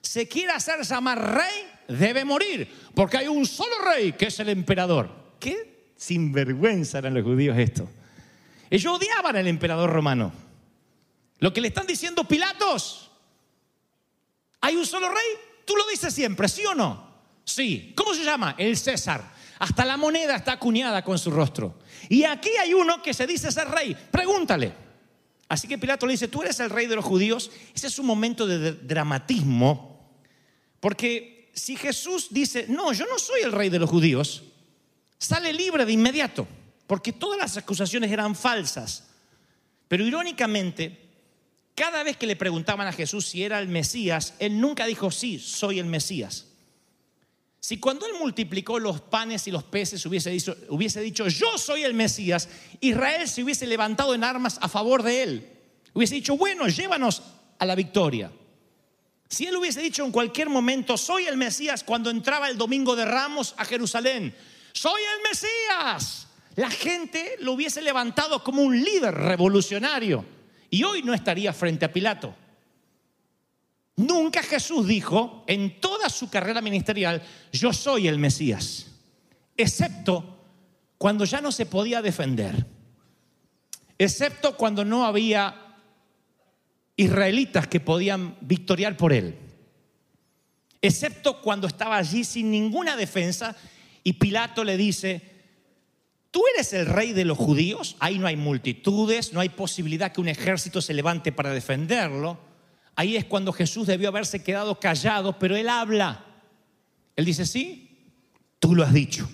se 0.00 0.26
quiera 0.26 0.56
hacer 0.56 0.82
llamar 0.82 1.36
rey, 1.36 1.68
debe 1.88 2.24
morir, 2.24 2.68
porque 2.94 3.18
hay 3.18 3.28
un 3.28 3.46
solo 3.46 3.76
rey 3.84 4.12
que 4.12 4.26
es 4.26 4.40
el 4.40 4.48
emperador. 4.48 5.10
¿Qué 5.38 5.92
sinvergüenza 5.94 6.98
eran 6.98 7.14
los 7.14 7.22
judíos 7.22 7.56
esto? 7.58 7.88
Ellos 8.70 8.94
odiaban 8.94 9.36
al 9.36 9.46
emperador 9.46 9.90
romano. 9.90 10.32
Lo 11.38 11.52
que 11.52 11.60
le 11.60 11.68
están 11.68 11.86
diciendo 11.86 12.24
Pilatos, 12.24 13.10
hay 14.62 14.74
un 14.74 14.86
solo 14.86 15.10
rey, 15.10 15.26
tú 15.66 15.76
lo 15.76 15.86
dices 15.88 16.14
siempre, 16.14 16.48
¿sí 16.48 16.64
o 16.64 16.74
no? 16.74 17.06
Sí. 17.44 17.92
¿Cómo 17.94 18.14
se 18.14 18.24
llama? 18.24 18.54
El 18.58 18.76
César. 18.76 19.36
Hasta 19.58 19.84
la 19.84 19.96
moneda 19.96 20.36
está 20.36 20.52
acuñada 20.52 21.02
con 21.02 21.18
su 21.18 21.30
rostro. 21.30 21.78
Y 22.08 22.24
aquí 22.24 22.50
hay 22.60 22.74
uno 22.74 23.02
que 23.02 23.14
se 23.14 23.26
dice 23.26 23.52
ser 23.52 23.68
rey. 23.68 23.96
Pregúntale. 24.10 24.85
Así 25.48 25.68
que 25.68 25.78
Pilato 25.78 26.06
le 26.06 26.12
dice, 26.12 26.28
tú 26.28 26.42
eres 26.42 26.58
el 26.60 26.70
rey 26.70 26.86
de 26.86 26.96
los 26.96 27.04
judíos. 27.04 27.50
Ese 27.74 27.86
es 27.86 27.98
un 27.98 28.06
momento 28.06 28.46
de 28.46 28.72
dramatismo, 28.72 30.10
porque 30.80 31.50
si 31.54 31.76
Jesús 31.76 32.28
dice, 32.30 32.66
no, 32.68 32.92
yo 32.92 33.06
no 33.06 33.18
soy 33.18 33.42
el 33.42 33.52
rey 33.52 33.68
de 33.68 33.78
los 33.78 33.88
judíos, 33.88 34.42
sale 35.18 35.52
libre 35.52 35.86
de 35.86 35.92
inmediato, 35.92 36.46
porque 36.86 37.12
todas 37.12 37.38
las 37.38 37.56
acusaciones 37.56 38.10
eran 38.10 38.34
falsas. 38.34 39.08
Pero 39.88 40.04
irónicamente, 40.04 41.06
cada 41.74 42.02
vez 42.02 42.16
que 42.16 42.26
le 42.26 42.36
preguntaban 42.36 42.86
a 42.86 42.92
Jesús 42.92 43.26
si 43.26 43.42
era 43.42 43.60
el 43.60 43.68
Mesías, 43.68 44.34
él 44.38 44.60
nunca 44.60 44.86
dijo, 44.86 45.10
sí, 45.10 45.38
soy 45.38 45.78
el 45.78 45.86
Mesías. 45.86 46.46
Si 47.66 47.78
cuando 47.78 48.06
él 48.06 48.12
multiplicó 48.20 48.78
los 48.78 49.00
panes 49.00 49.48
y 49.48 49.50
los 49.50 49.64
peces 49.64 50.06
hubiese 50.06 50.30
dicho, 50.30 50.56
hubiese 50.68 51.00
dicho, 51.00 51.26
yo 51.26 51.58
soy 51.58 51.82
el 51.82 51.94
Mesías, 51.94 52.48
Israel 52.80 53.28
se 53.28 53.42
hubiese 53.42 53.66
levantado 53.66 54.14
en 54.14 54.22
armas 54.22 54.56
a 54.62 54.68
favor 54.68 55.02
de 55.02 55.24
él. 55.24 55.50
Hubiese 55.92 56.14
dicho, 56.14 56.36
bueno, 56.36 56.68
llévanos 56.68 57.24
a 57.58 57.66
la 57.66 57.74
victoria. 57.74 58.30
Si 59.28 59.46
él 59.46 59.56
hubiese 59.56 59.82
dicho 59.82 60.04
en 60.04 60.12
cualquier 60.12 60.48
momento, 60.48 60.96
soy 60.96 61.26
el 61.26 61.36
Mesías 61.36 61.82
cuando 61.82 62.08
entraba 62.08 62.48
el 62.48 62.56
domingo 62.56 62.94
de 62.94 63.04
Ramos 63.04 63.52
a 63.56 63.64
Jerusalén, 63.64 64.32
soy 64.72 65.02
el 65.02 65.28
Mesías, 65.28 66.28
la 66.54 66.70
gente 66.70 67.34
lo 67.40 67.50
hubiese 67.50 67.82
levantado 67.82 68.44
como 68.44 68.62
un 68.62 68.80
líder 68.80 69.12
revolucionario 69.12 70.24
y 70.70 70.84
hoy 70.84 71.02
no 71.02 71.12
estaría 71.12 71.52
frente 71.52 71.84
a 71.84 71.92
Pilato. 71.92 72.32
Nunca 73.96 74.42
Jesús 74.42 74.86
dijo 74.86 75.42
en 75.46 75.80
toda 75.80 76.10
su 76.10 76.28
carrera 76.28 76.60
ministerial, 76.60 77.22
yo 77.50 77.72
soy 77.72 78.08
el 78.08 78.18
Mesías, 78.18 78.86
excepto 79.56 80.36
cuando 80.98 81.24
ya 81.24 81.40
no 81.40 81.50
se 81.50 81.64
podía 81.64 82.02
defender, 82.02 82.66
excepto 83.98 84.54
cuando 84.56 84.84
no 84.84 85.06
había 85.06 85.76
israelitas 86.94 87.66
que 87.68 87.80
podían 87.80 88.36
victoriar 88.42 88.98
por 88.98 89.14
él, 89.14 89.34
excepto 90.82 91.40
cuando 91.40 91.66
estaba 91.66 91.96
allí 91.96 92.22
sin 92.22 92.50
ninguna 92.50 92.96
defensa 92.96 93.56
y 94.04 94.12
Pilato 94.12 94.62
le 94.62 94.76
dice, 94.76 95.22
¿tú 96.30 96.42
eres 96.54 96.74
el 96.74 96.84
rey 96.84 97.14
de 97.14 97.24
los 97.24 97.38
judíos? 97.38 97.96
Ahí 97.98 98.18
no 98.18 98.26
hay 98.26 98.36
multitudes, 98.36 99.32
no 99.32 99.40
hay 99.40 99.48
posibilidad 99.48 100.12
que 100.12 100.20
un 100.20 100.28
ejército 100.28 100.82
se 100.82 100.92
levante 100.92 101.32
para 101.32 101.50
defenderlo. 101.50 102.45
Ahí 102.96 103.16
es 103.16 103.26
cuando 103.26 103.52
Jesús 103.52 103.86
debió 103.86 104.08
haberse 104.08 104.42
quedado 104.42 104.80
callado, 104.80 105.38
pero 105.38 105.54
él 105.54 105.68
habla. 105.68 106.24
Él 107.14 107.26
dice, 107.26 107.44
sí, 107.44 108.10
tú 108.58 108.74
lo 108.74 108.82
has 108.82 108.92
dicho. 108.92 109.28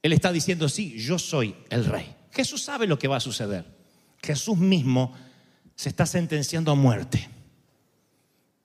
Él 0.00 0.12
está 0.12 0.32
diciendo, 0.32 0.68
sí, 0.68 0.96
yo 0.98 1.18
soy 1.18 1.56
el 1.68 1.84
rey. 1.84 2.14
Jesús 2.30 2.62
sabe 2.62 2.86
lo 2.86 2.96
que 2.98 3.08
va 3.08 3.16
a 3.16 3.20
suceder. 3.20 3.64
Jesús 4.22 4.56
mismo 4.56 5.14
se 5.74 5.88
está 5.88 6.06
sentenciando 6.06 6.70
a 6.70 6.76
muerte. 6.76 7.28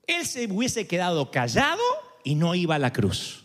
Él 0.06 0.26
se 0.28 0.46
hubiese 0.46 0.86
quedado 0.86 1.32
callado 1.32 1.82
y 2.24 2.36
no 2.36 2.54
iba 2.54 2.76
a 2.76 2.80
la 2.80 2.94
cruz. 2.94 3.44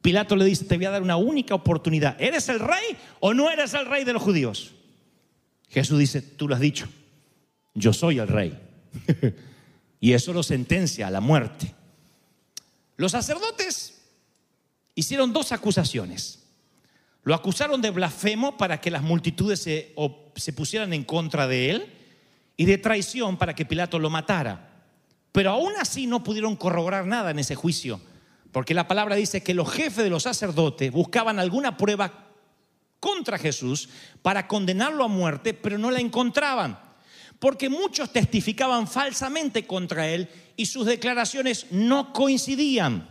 Pilato 0.00 0.36
le 0.36 0.44
dice, 0.44 0.64
te 0.64 0.76
voy 0.76 0.86
a 0.86 0.90
dar 0.90 1.02
una 1.02 1.16
única 1.16 1.56
oportunidad. 1.56 2.20
¿Eres 2.20 2.48
el 2.48 2.60
rey 2.60 2.96
o 3.18 3.34
no 3.34 3.50
eres 3.50 3.74
el 3.74 3.86
rey 3.86 4.04
de 4.04 4.12
los 4.12 4.22
judíos? 4.22 4.74
Jesús 5.68 5.98
dice, 5.98 6.22
tú 6.22 6.48
lo 6.48 6.54
has 6.54 6.60
dicho, 6.60 6.88
yo 7.74 7.92
soy 7.92 8.18
el 8.18 8.28
rey. 8.28 8.69
y 10.00 10.12
eso 10.12 10.32
lo 10.32 10.42
sentencia 10.42 11.06
a 11.06 11.10
la 11.10 11.20
muerte. 11.20 11.74
Los 12.96 13.12
sacerdotes 13.12 14.02
hicieron 14.94 15.32
dos 15.32 15.52
acusaciones. 15.52 16.40
Lo 17.22 17.34
acusaron 17.34 17.82
de 17.82 17.90
blasfemo 17.90 18.56
para 18.56 18.80
que 18.80 18.90
las 18.90 19.02
multitudes 19.02 19.60
se, 19.60 19.94
se, 20.36 20.52
pusieran 20.52 20.92
en 20.92 21.04
contra 21.04 21.46
de 21.46 21.70
él 21.70 21.92
y 22.56 22.64
de 22.64 22.78
traición 22.78 23.36
para 23.36 23.54
que 23.54 23.66
Pilato 23.66 23.98
lo 23.98 24.10
matara. 24.10 24.84
Pero 25.32 25.50
aún 25.50 25.72
así 25.78 26.06
no 26.06 26.24
pudieron 26.24 26.56
corroborar 26.56 27.06
nada 27.06 27.30
en 27.30 27.38
ese 27.38 27.54
juicio, 27.54 28.00
Porque 28.52 28.74
la 28.74 28.88
palabra 28.88 29.14
dice 29.14 29.42
que 29.42 29.54
los 29.54 29.70
jefes 29.70 30.02
de 30.02 30.10
los 30.10 30.24
sacerdotes 30.24 30.90
buscaban 30.90 31.38
alguna 31.38 31.76
prueba 31.76 32.26
contra 32.98 33.38
Jesús 33.38 33.88
para 34.22 34.48
condenarlo 34.48 35.04
a 35.04 35.08
muerte, 35.08 35.54
pero 35.54 35.78
no 35.78 35.90
la 35.90 36.00
encontraban. 36.00 36.89
Porque 37.40 37.68
muchos 37.68 38.12
testificaban 38.12 38.86
falsamente 38.86 39.66
contra 39.66 40.08
él 40.08 40.28
y 40.56 40.66
sus 40.66 40.86
declaraciones 40.86 41.66
no 41.72 42.12
coincidían. 42.12 43.08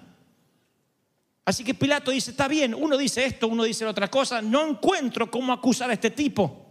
Así 1.43 1.63
que 1.63 1.73
Pilato 1.73 2.11
dice, 2.11 2.31
está 2.31 2.47
bien, 2.47 2.75
uno 2.75 2.95
dice 2.95 3.25
esto, 3.25 3.47
uno 3.47 3.63
dice 3.63 3.85
otra 3.85 4.07
cosa, 4.07 4.41
no 4.41 4.65
encuentro 4.65 5.29
cómo 5.29 5.51
acusar 5.51 5.89
a 5.89 5.93
este 5.93 6.11
tipo. 6.11 6.67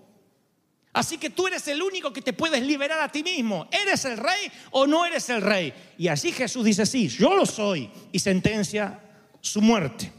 Así 0.92 1.18
que 1.18 1.30
tú 1.30 1.46
eres 1.48 1.66
el 1.68 1.82
único 1.82 2.12
que 2.12 2.22
te 2.22 2.32
puedes 2.32 2.62
liberar 2.64 3.00
a 3.00 3.10
ti 3.10 3.22
mismo. 3.22 3.66
¿Eres 3.70 4.04
el 4.04 4.16
rey 4.16 4.50
o 4.70 4.86
no 4.86 5.04
eres 5.04 5.28
el 5.30 5.42
rey? 5.42 5.74
Y 5.98 6.08
así 6.08 6.32
Jesús 6.32 6.64
dice, 6.64 6.86
sí, 6.86 7.08
yo 7.08 7.34
lo 7.34 7.44
soy, 7.44 7.90
y 8.12 8.20
sentencia 8.20 9.00
su 9.40 9.60
muerte. 9.60 10.12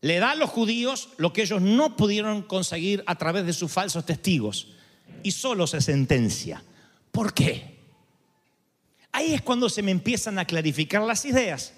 Le 0.00 0.18
da 0.18 0.30
a 0.30 0.34
los 0.34 0.50
judíos 0.50 1.10
lo 1.16 1.32
que 1.32 1.42
ellos 1.42 1.60
no 1.60 1.96
pudieron 1.96 2.42
conseguir 2.42 3.02
a 3.06 3.16
través 3.16 3.44
de 3.44 3.52
sus 3.52 3.70
falsos 3.70 4.06
testigos, 4.06 4.68
y 5.26 5.32
solo 5.32 5.66
se 5.66 5.80
sentencia. 5.80 6.62
¿Por 7.10 7.34
qué? 7.34 7.80
Ahí 9.10 9.34
es 9.34 9.42
cuando 9.42 9.68
se 9.68 9.82
me 9.82 9.90
empiezan 9.90 10.38
a 10.38 10.44
clarificar 10.44 11.02
las 11.02 11.24
ideas 11.24 11.72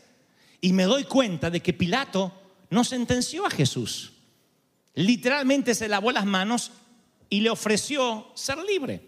y 0.60 0.74
me 0.74 0.82
doy 0.82 1.04
cuenta 1.04 1.48
de 1.48 1.60
que 1.60 1.72
Pilato 1.72 2.30
no 2.68 2.84
sentenció 2.84 3.46
a 3.46 3.50
Jesús. 3.50 4.12
Literalmente 4.94 5.74
se 5.74 5.88
lavó 5.88 6.12
las 6.12 6.26
manos 6.26 6.72
y 7.30 7.40
le 7.40 7.48
ofreció 7.48 8.30
ser 8.34 8.58
libre. 8.58 9.00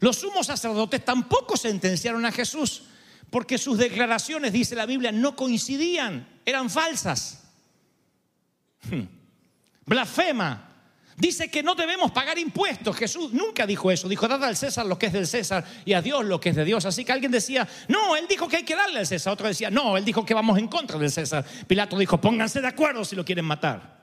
Los 0.00 0.18
sumos 0.18 0.48
sacerdotes 0.48 1.02
tampoco 1.02 1.56
sentenciaron 1.56 2.26
a 2.26 2.32
Jesús 2.32 2.82
porque 3.30 3.56
sus 3.56 3.78
declaraciones, 3.78 4.52
dice 4.52 4.74
la 4.74 4.84
Biblia, 4.84 5.12
no 5.12 5.34
coincidían, 5.34 6.28
eran 6.44 6.68
falsas. 6.68 7.42
Hmm. 8.82 9.04
Blasfema. 9.86 10.69
Dice 11.20 11.50
que 11.50 11.62
no 11.62 11.74
debemos 11.74 12.12
pagar 12.12 12.38
impuestos. 12.38 12.96
Jesús 12.96 13.34
nunca 13.34 13.66
dijo 13.66 13.90
eso. 13.90 14.08
Dijo, 14.08 14.26
dad 14.26 14.42
al 14.42 14.56
César 14.56 14.86
lo 14.86 14.98
que 14.98 15.06
es 15.06 15.12
del 15.12 15.26
César 15.26 15.62
y 15.84 15.92
a 15.92 16.00
Dios 16.00 16.24
lo 16.24 16.40
que 16.40 16.48
es 16.48 16.56
de 16.56 16.64
Dios. 16.64 16.86
Así 16.86 17.04
que 17.04 17.12
alguien 17.12 17.30
decía, 17.30 17.68
no, 17.88 18.16
él 18.16 18.24
dijo 18.26 18.48
que 18.48 18.56
hay 18.56 18.62
que 18.64 18.74
darle 18.74 19.00
al 19.00 19.06
César. 19.06 19.34
Otro 19.34 19.46
decía, 19.46 19.70
no, 19.70 19.98
él 19.98 20.04
dijo 20.04 20.24
que 20.24 20.32
vamos 20.32 20.58
en 20.58 20.66
contra 20.66 20.98
del 20.98 21.10
César. 21.10 21.44
Pilato 21.66 21.98
dijo, 21.98 22.18
pónganse 22.18 22.62
de 22.62 22.68
acuerdo 22.68 23.04
si 23.04 23.16
lo 23.16 23.24
quieren 23.24 23.44
matar. 23.44 24.00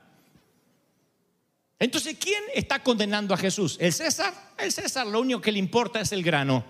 Entonces, 1.80 2.16
¿quién 2.20 2.42
está 2.54 2.84
condenando 2.84 3.34
a 3.34 3.36
Jesús? 3.36 3.76
¿El 3.80 3.92
César? 3.92 4.32
El 4.56 4.70
César 4.70 5.04
lo 5.04 5.20
único 5.20 5.40
que 5.40 5.50
le 5.50 5.58
importa 5.58 6.00
es 6.00 6.12
el 6.12 6.22
grano. 6.22 6.64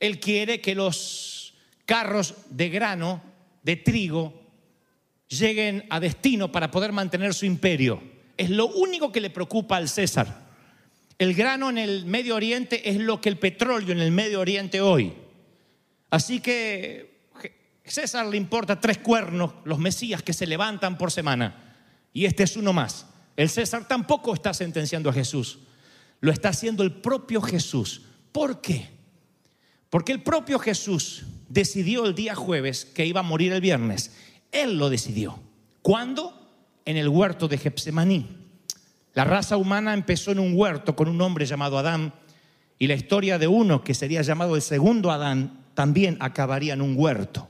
Él 0.00 0.18
quiere 0.18 0.62
que 0.62 0.74
los 0.74 1.52
carros 1.84 2.36
de 2.48 2.70
grano, 2.70 3.22
de 3.62 3.76
trigo, 3.76 4.32
lleguen 5.28 5.84
a 5.90 6.00
destino 6.00 6.50
para 6.50 6.70
poder 6.70 6.92
mantener 6.92 7.34
su 7.34 7.44
imperio. 7.44 8.11
Es 8.36 8.50
lo 8.50 8.66
único 8.66 9.12
que 9.12 9.20
le 9.20 9.30
preocupa 9.30 9.76
al 9.76 9.88
César. 9.88 10.50
El 11.18 11.34
grano 11.34 11.70
en 11.70 11.78
el 11.78 12.06
Medio 12.06 12.34
Oriente 12.34 12.90
es 12.90 12.96
lo 12.96 13.20
que 13.20 13.28
el 13.28 13.38
petróleo 13.38 13.92
en 13.92 14.00
el 14.00 14.10
Medio 14.10 14.40
Oriente 14.40 14.80
hoy. 14.80 15.12
Así 16.10 16.40
que 16.40 17.28
César 17.84 18.26
le 18.26 18.36
importa 18.36 18.80
tres 18.80 18.98
cuernos, 18.98 19.52
los 19.64 19.78
mesías 19.78 20.22
que 20.22 20.32
se 20.32 20.46
levantan 20.46 20.98
por 20.98 21.10
semana. 21.10 21.76
Y 22.12 22.24
este 22.24 22.42
es 22.42 22.56
uno 22.56 22.72
más. 22.72 23.06
El 23.36 23.48
César 23.48 23.86
tampoco 23.88 24.34
está 24.34 24.52
sentenciando 24.54 25.10
a 25.10 25.12
Jesús. 25.12 25.60
Lo 26.20 26.30
está 26.32 26.50
haciendo 26.50 26.82
el 26.82 26.92
propio 26.92 27.40
Jesús. 27.40 28.02
¿Por 28.30 28.60
qué? 28.60 28.88
Porque 29.90 30.12
el 30.12 30.22
propio 30.22 30.58
Jesús 30.58 31.24
decidió 31.48 32.06
el 32.06 32.14
día 32.14 32.34
jueves 32.34 32.84
que 32.84 33.04
iba 33.04 33.20
a 33.20 33.24
morir 33.24 33.52
el 33.52 33.60
viernes. 33.60 34.12
Él 34.50 34.78
lo 34.78 34.88
decidió. 34.88 35.38
¿Cuándo? 35.82 36.41
En 36.84 36.96
el 36.96 37.08
huerto 37.08 37.48
de 37.48 37.58
Getsemaní. 37.58 38.26
La 39.14 39.24
raza 39.24 39.56
humana 39.56 39.94
empezó 39.94 40.32
en 40.32 40.38
un 40.38 40.56
huerto 40.56 40.96
con 40.96 41.08
un 41.08 41.20
hombre 41.20 41.46
llamado 41.46 41.78
Adán 41.78 42.14
y 42.78 42.86
la 42.86 42.94
historia 42.94 43.38
de 43.38 43.46
uno 43.46 43.84
que 43.84 43.94
sería 43.94 44.22
llamado 44.22 44.56
el 44.56 44.62
segundo 44.62 45.10
Adán 45.10 45.66
también 45.74 46.16
acabaría 46.20 46.72
en 46.72 46.82
un 46.82 46.94
huerto. 46.96 47.48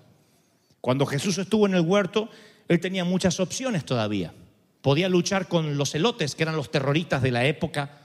Cuando 0.80 1.06
Jesús 1.06 1.38
estuvo 1.38 1.66
en 1.66 1.74
el 1.74 1.82
huerto, 1.82 2.28
él 2.68 2.80
tenía 2.80 3.04
muchas 3.04 3.38
opciones 3.40 3.84
todavía. 3.84 4.34
Podía 4.82 5.08
luchar 5.08 5.46
con 5.46 5.76
los 5.76 5.94
elotes, 5.94 6.34
que 6.34 6.42
eran 6.42 6.56
los 6.56 6.70
terroristas 6.70 7.22
de 7.22 7.30
la 7.30 7.46
época. 7.46 7.98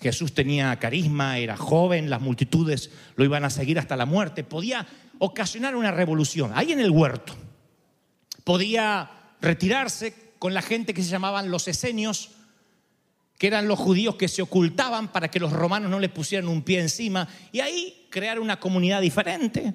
Jesús 0.00 0.32
tenía 0.32 0.78
carisma, 0.78 1.38
era 1.38 1.56
joven, 1.56 2.08
las 2.08 2.20
multitudes 2.20 2.90
lo 3.16 3.24
iban 3.24 3.44
a 3.44 3.50
seguir 3.50 3.78
hasta 3.78 3.96
la 3.96 4.06
muerte. 4.06 4.44
Podía 4.44 4.86
ocasionar 5.18 5.74
una 5.74 5.90
revolución, 5.90 6.52
ahí 6.54 6.72
en 6.72 6.80
el 6.80 6.90
huerto. 6.90 7.34
Podía 8.44 9.10
retirarse 9.40 10.31
con 10.42 10.54
la 10.54 10.60
gente 10.60 10.92
que 10.92 11.04
se 11.04 11.08
llamaban 11.08 11.52
los 11.52 11.68
esenios, 11.68 12.30
que 13.38 13.46
eran 13.46 13.68
los 13.68 13.78
judíos 13.78 14.16
que 14.16 14.26
se 14.26 14.42
ocultaban 14.42 15.12
para 15.12 15.30
que 15.30 15.38
los 15.38 15.52
romanos 15.52 15.88
no 15.88 16.00
le 16.00 16.08
pusieran 16.08 16.48
un 16.48 16.62
pie 16.62 16.80
encima, 16.80 17.28
y 17.52 17.60
ahí 17.60 18.08
crear 18.10 18.40
una 18.40 18.58
comunidad 18.58 19.00
diferente. 19.00 19.72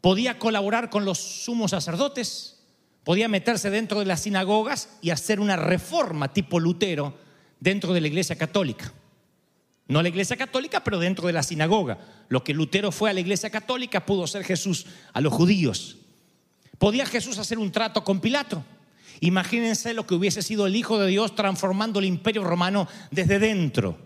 Podía 0.00 0.38
colaborar 0.38 0.88
con 0.88 1.04
los 1.04 1.18
sumos 1.18 1.72
sacerdotes, 1.72 2.60
podía 3.02 3.26
meterse 3.26 3.70
dentro 3.70 3.98
de 3.98 4.04
las 4.06 4.20
sinagogas 4.20 4.88
y 5.00 5.10
hacer 5.10 5.40
una 5.40 5.56
reforma 5.56 6.32
tipo 6.32 6.60
Lutero 6.60 7.18
dentro 7.58 7.92
de 7.92 8.02
la 8.02 8.06
iglesia 8.06 8.36
católica. 8.36 8.92
No 9.88 10.00
la 10.00 10.10
iglesia 10.10 10.36
católica, 10.36 10.84
pero 10.84 11.00
dentro 11.00 11.26
de 11.26 11.32
la 11.32 11.42
sinagoga. 11.42 11.98
Lo 12.28 12.44
que 12.44 12.54
Lutero 12.54 12.92
fue 12.92 13.10
a 13.10 13.14
la 13.14 13.20
iglesia 13.20 13.50
católica 13.50 14.06
pudo 14.06 14.28
ser 14.28 14.44
Jesús 14.44 14.86
a 15.12 15.20
los 15.20 15.32
judíos. 15.32 15.96
¿Podía 16.78 17.04
Jesús 17.04 17.36
hacer 17.38 17.58
un 17.58 17.72
trato 17.72 18.04
con 18.04 18.20
Pilato? 18.20 18.64
Imagínense 19.20 19.94
lo 19.94 20.06
que 20.06 20.14
hubiese 20.14 20.42
sido 20.42 20.66
el 20.66 20.76
Hijo 20.76 20.98
de 20.98 21.08
Dios 21.08 21.34
transformando 21.34 21.98
el 21.98 22.06
imperio 22.06 22.44
romano 22.44 22.88
desde 23.10 23.38
dentro. 23.38 23.98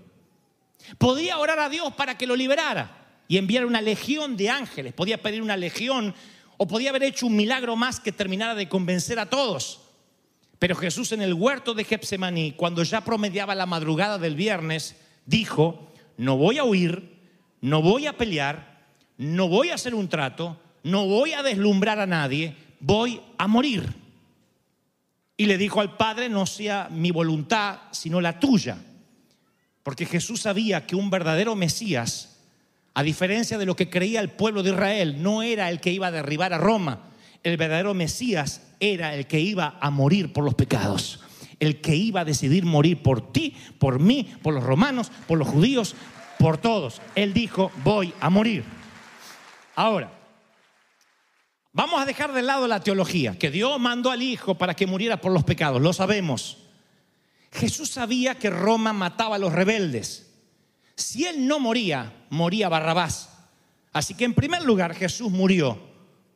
Podía 0.98 1.38
orar 1.38 1.58
a 1.58 1.68
Dios 1.68 1.92
para 1.94 2.16
que 2.16 2.26
lo 2.26 2.36
liberara 2.36 3.06
y 3.28 3.38
enviar 3.38 3.66
una 3.66 3.80
legión 3.80 4.36
de 4.36 4.50
ángeles. 4.50 4.92
Podía 4.92 5.20
pedir 5.20 5.42
una 5.42 5.56
legión 5.56 6.14
o 6.56 6.66
podía 6.66 6.90
haber 6.90 7.02
hecho 7.02 7.26
un 7.26 7.36
milagro 7.36 7.76
más 7.76 8.00
que 8.00 8.12
terminara 8.12 8.54
de 8.54 8.68
convencer 8.68 9.18
a 9.18 9.26
todos. 9.26 9.80
Pero 10.58 10.74
Jesús 10.74 11.12
en 11.12 11.22
el 11.22 11.34
huerto 11.34 11.74
de 11.74 11.84
Getsemaní, 11.84 12.52
cuando 12.52 12.82
ya 12.82 13.02
promediaba 13.02 13.54
la 13.54 13.66
madrugada 13.66 14.18
del 14.18 14.36
viernes, 14.36 14.96
dijo, 15.26 15.92
no 16.16 16.36
voy 16.36 16.58
a 16.58 16.64
huir, 16.64 17.16
no 17.60 17.82
voy 17.82 18.06
a 18.06 18.16
pelear, 18.16 18.86
no 19.18 19.48
voy 19.48 19.70
a 19.70 19.74
hacer 19.74 19.94
un 19.94 20.08
trato, 20.08 20.58
no 20.82 21.06
voy 21.06 21.32
a 21.32 21.42
deslumbrar 21.42 22.00
a 22.00 22.06
nadie, 22.06 22.56
voy 22.80 23.20
a 23.38 23.46
morir. 23.48 24.05
Y 25.36 25.46
le 25.46 25.58
dijo 25.58 25.80
al 25.80 25.96
Padre, 25.96 26.28
no 26.28 26.46
sea 26.46 26.88
mi 26.90 27.10
voluntad, 27.10 27.78
sino 27.90 28.20
la 28.20 28.38
tuya. 28.40 28.78
Porque 29.82 30.06
Jesús 30.06 30.42
sabía 30.42 30.86
que 30.86 30.96
un 30.96 31.10
verdadero 31.10 31.54
Mesías 31.54 32.36
a 32.96 33.02
diferencia 33.02 33.58
de 33.58 33.66
lo 33.66 33.76
que 33.76 33.90
creía 33.90 34.20
el 34.20 34.30
pueblo 34.30 34.62
de 34.62 34.70
Israel, 34.70 35.22
no 35.22 35.42
era 35.42 35.68
el 35.68 35.80
que 35.80 35.92
iba 35.92 36.06
a 36.06 36.10
derribar 36.10 36.54
a 36.54 36.58
Roma. 36.58 37.10
El 37.42 37.58
verdadero 37.58 37.92
Mesías 37.92 38.62
era 38.80 39.14
el 39.14 39.26
que 39.26 39.38
iba 39.38 39.76
a 39.82 39.90
morir 39.90 40.32
por 40.32 40.44
los 40.44 40.54
pecados. 40.54 41.20
El 41.60 41.82
que 41.82 41.94
iba 41.94 42.22
a 42.22 42.24
decidir 42.24 42.64
morir 42.64 43.02
por 43.02 43.34
ti, 43.34 43.54
por 43.78 44.00
mí, 44.00 44.32
por 44.42 44.54
los 44.54 44.64
romanos, 44.64 45.12
por 45.26 45.36
los 45.36 45.46
judíos, 45.46 45.94
por 46.38 46.56
todos. 46.56 47.02
Él 47.14 47.34
dijo, 47.34 47.70
voy 47.84 48.14
a 48.18 48.30
morir. 48.30 48.64
Ahora, 49.74 50.10
vamos 51.76 52.00
a 52.00 52.06
dejar 52.06 52.32
de 52.32 52.40
lado 52.40 52.66
la 52.66 52.80
teología, 52.80 53.38
que 53.38 53.50
Dios 53.50 53.78
mandó 53.78 54.10
al 54.10 54.22
Hijo 54.22 54.56
para 54.56 54.74
que 54.74 54.86
muriera 54.86 55.20
por 55.20 55.30
los 55.30 55.44
pecados, 55.44 55.80
lo 55.80 55.92
sabemos. 55.92 56.56
Jesús 57.52 57.90
sabía 57.90 58.34
que 58.36 58.48
Roma 58.48 58.94
mataba 58.94 59.36
a 59.36 59.38
los 59.38 59.52
rebeldes. 59.52 60.32
Si 60.96 61.26
él 61.26 61.46
no 61.46 61.60
moría, 61.60 62.24
moría 62.30 62.70
Barrabás. 62.70 63.28
Así 63.92 64.14
que 64.14 64.24
en 64.24 64.32
primer 64.32 64.62
lugar 64.62 64.94
Jesús 64.94 65.30
murió 65.30 65.78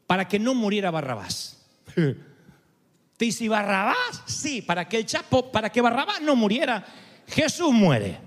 para 0.07 0.29
que 0.29 0.39
no 0.39 0.55
muriera 0.55 0.91
Barrabás. 0.91 1.67
¿Te 1.97 3.25
dice 3.25 3.49
Barrabás? 3.49 4.23
Sí, 4.27 4.61
para 4.61 4.87
que 4.87 4.99
el 4.99 5.07
chapo, 5.07 5.51
para 5.51 5.73
que 5.73 5.81
Barrabás 5.81 6.21
no 6.21 6.37
muriera, 6.37 6.85
Jesús 7.27 7.73
muere. 7.73 8.19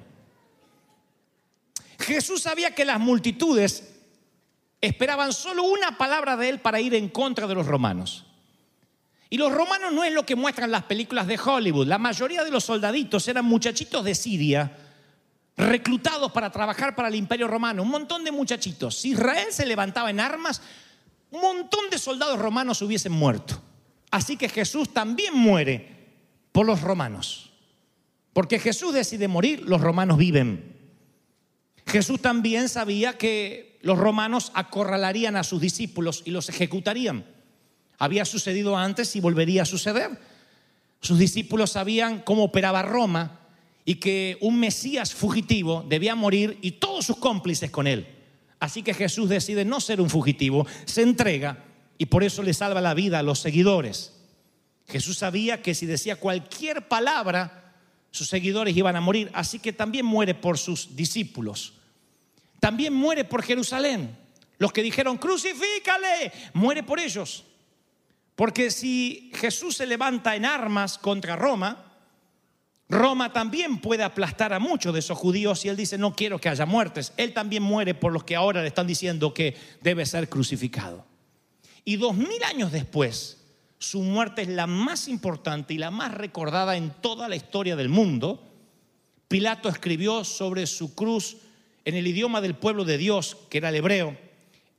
Jesús 1.99 2.41
sabía 2.41 2.73
que 2.73 2.85
las 2.85 2.99
multitudes 2.99 3.92
esperaban 4.83 5.31
solo 5.31 5.63
una 5.63 5.97
palabra 5.97 6.35
de 6.35 6.49
él 6.49 6.59
para 6.59 6.81
ir 6.81 6.93
en 6.93 7.07
contra 7.07 7.47
de 7.47 7.55
los 7.55 7.65
romanos. 7.65 8.25
Y 9.29 9.37
los 9.37 9.49
romanos 9.49 9.93
no 9.93 10.03
es 10.03 10.11
lo 10.11 10.25
que 10.25 10.35
muestran 10.35 10.71
las 10.71 10.83
películas 10.83 11.25
de 11.25 11.39
Hollywood. 11.39 11.87
La 11.87 11.97
mayoría 11.97 12.43
de 12.43 12.51
los 12.51 12.65
soldaditos 12.65 13.25
eran 13.29 13.45
muchachitos 13.45 14.03
de 14.03 14.13
Siria 14.13 14.77
reclutados 15.55 16.33
para 16.33 16.51
trabajar 16.51 16.95
para 16.95 17.07
el 17.07 17.15
imperio 17.15 17.47
romano, 17.47 17.81
un 17.81 17.89
montón 17.89 18.25
de 18.25 18.33
muchachitos. 18.33 18.97
Si 18.97 19.11
Israel 19.11 19.47
se 19.51 19.65
levantaba 19.65 20.09
en 20.09 20.19
armas, 20.19 20.61
un 21.31 21.39
montón 21.39 21.89
de 21.89 21.97
soldados 21.97 22.37
romanos 22.37 22.81
hubiesen 22.81 23.13
muerto. 23.13 23.61
Así 24.11 24.35
que 24.35 24.49
Jesús 24.49 24.91
también 24.91 25.33
muere 25.33 26.11
por 26.51 26.65
los 26.65 26.81
romanos. 26.81 27.53
Porque 28.33 28.59
Jesús 28.59 28.93
decide 28.93 29.29
morir, 29.29 29.61
los 29.61 29.79
romanos 29.79 30.17
viven. 30.17 30.75
Jesús 31.87 32.21
también 32.21 32.67
sabía 32.67 33.17
que 33.17 33.72
los 33.83 33.99
romanos 33.99 34.51
acorralarían 34.55 35.35
a 35.35 35.43
sus 35.43 35.59
discípulos 35.59 36.23
y 36.25 36.31
los 36.31 36.47
ejecutarían. 36.47 37.25
Había 37.99 38.23
sucedido 38.23 38.77
antes 38.77 39.13
y 39.17 39.19
volvería 39.19 39.63
a 39.63 39.65
suceder. 39.65 40.09
Sus 41.01 41.19
discípulos 41.19 41.71
sabían 41.71 42.21
cómo 42.21 42.45
operaba 42.45 42.81
Roma 42.81 43.41
y 43.83 43.95
que 43.95 44.37
un 44.39 44.57
Mesías 44.57 45.13
fugitivo 45.13 45.85
debía 45.87 46.15
morir 46.15 46.57
y 46.61 46.71
todos 46.71 47.05
sus 47.05 47.17
cómplices 47.17 47.71
con 47.71 47.85
él. 47.85 48.07
Así 48.57 48.83
que 48.83 48.93
Jesús 48.93 49.27
decide 49.27 49.65
no 49.65 49.81
ser 49.81 49.99
un 49.99 50.09
fugitivo, 50.09 50.65
se 50.85 51.01
entrega 51.01 51.65
y 51.97 52.05
por 52.05 52.23
eso 52.23 52.41
le 52.41 52.53
salva 52.53 52.79
la 52.79 52.93
vida 52.93 53.19
a 53.19 53.23
los 53.23 53.39
seguidores. 53.39 54.13
Jesús 54.87 55.17
sabía 55.17 55.61
que 55.61 55.75
si 55.75 55.85
decía 55.85 56.15
cualquier 56.15 56.87
palabra, 56.87 57.75
sus 58.11 58.29
seguidores 58.29 58.77
iban 58.77 58.95
a 58.95 59.01
morir, 59.01 59.29
así 59.33 59.59
que 59.59 59.73
también 59.73 60.05
muere 60.05 60.35
por 60.35 60.57
sus 60.57 60.95
discípulos. 60.95 61.73
También 62.63 62.93
muere 62.93 63.25
por 63.25 63.43
Jerusalén. 63.43 64.17
Los 64.57 64.71
que 64.71 64.81
dijeron, 64.81 65.17
crucifícale, 65.17 66.31
muere 66.53 66.81
por 66.81 66.97
ellos. 66.97 67.43
Porque 68.37 68.71
si 68.71 69.31
Jesús 69.35 69.75
se 69.75 69.85
levanta 69.85 70.33
en 70.33 70.45
armas 70.45 70.97
contra 70.97 71.35
Roma, 71.35 71.91
Roma 72.87 73.33
también 73.33 73.81
puede 73.81 74.05
aplastar 74.05 74.53
a 74.53 74.59
muchos 74.59 74.93
de 74.93 74.99
esos 74.99 75.17
judíos 75.17 75.65
y 75.65 75.67
él 75.67 75.75
dice, 75.75 75.97
no 75.97 76.15
quiero 76.15 76.39
que 76.39 76.47
haya 76.47 76.65
muertes. 76.65 77.11
Él 77.17 77.33
también 77.33 77.63
muere 77.63 77.95
por 77.95 78.13
los 78.13 78.23
que 78.23 78.37
ahora 78.37 78.61
le 78.61 78.69
están 78.69 78.87
diciendo 78.87 79.33
que 79.33 79.57
debe 79.81 80.05
ser 80.05 80.29
crucificado. 80.29 81.05
Y 81.83 81.97
dos 81.97 82.15
mil 82.15 82.41
años 82.45 82.71
después, 82.71 83.43
su 83.77 84.01
muerte 84.03 84.43
es 84.43 84.47
la 84.47 84.67
más 84.67 85.09
importante 85.09 85.73
y 85.73 85.79
la 85.79 85.91
más 85.91 86.13
recordada 86.13 86.77
en 86.77 86.91
toda 87.01 87.27
la 87.27 87.35
historia 87.35 87.75
del 87.75 87.89
mundo. 87.89 88.41
Pilato 89.27 89.67
escribió 89.67 90.23
sobre 90.23 90.65
su 90.65 90.95
cruz 90.95 91.35
en 91.85 91.95
el 91.95 92.07
idioma 92.07 92.41
del 92.41 92.55
pueblo 92.55 92.85
de 92.85 92.97
Dios, 92.97 93.37
que 93.49 93.57
era 93.57 93.69
el 93.69 93.75
hebreo, 93.75 94.17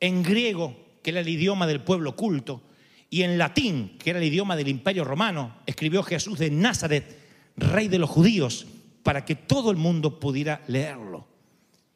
en 0.01 0.23
griego, 0.23 0.77
que 1.03 1.11
era 1.11 1.21
el 1.21 1.29
idioma 1.29 1.67
del 1.67 1.81
pueblo 1.81 2.17
culto, 2.17 2.63
y 3.11 3.23
en 3.23 3.39
latín, 3.39 3.97
que 3.99 4.11
era 4.11 4.19
el 4.19 4.25
idioma 4.25 4.57
del 4.57 4.69
imperio 4.69 5.05
romano, 5.05 5.57
escribió 5.67 6.03
Jesús 6.03 6.39
de 6.39 6.51
Nazaret, 6.51 7.19
rey 7.57 7.89
de 7.89 7.99
los 7.99 8.11
judíos, 8.11 8.67
para 9.03 9.25
que 9.25 9.35
todo 9.35 9.71
el 9.71 9.77
mundo 9.77 10.19
pudiera 10.19 10.63
leerlo. 10.67 11.29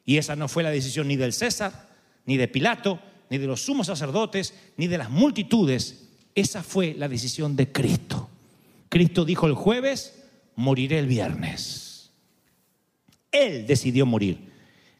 Y 0.05 0.17
esa 0.17 0.35
no 0.35 0.47
fue 0.47 0.63
la 0.63 0.71
decisión 0.71 1.07
ni 1.07 1.17
del 1.17 1.33
César, 1.33 1.89
ni 2.25 2.37
de 2.37 2.47
Pilato, 2.47 2.99
ni 3.29 3.37
de 3.37 3.47
los 3.47 3.65
sumos 3.65 3.87
sacerdotes, 3.87 4.53
ni 4.77 4.87
de 4.87 4.97
las 4.97 5.09
multitudes. 5.09 6.07
Esa 6.35 6.63
fue 6.63 6.95
la 6.97 7.07
decisión 7.07 7.55
de 7.55 7.71
Cristo. 7.71 8.29
Cristo 8.87 9.25
dijo 9.25 9.45
el 9.47 9.53
jueves, 9.53 10.23
moriré 10.55 10.99
el 10.99 11.07
viernes. 11.07 12.11
Él 13.31 13.67
decidió 13.67 14.05
morir. 14.05 14.49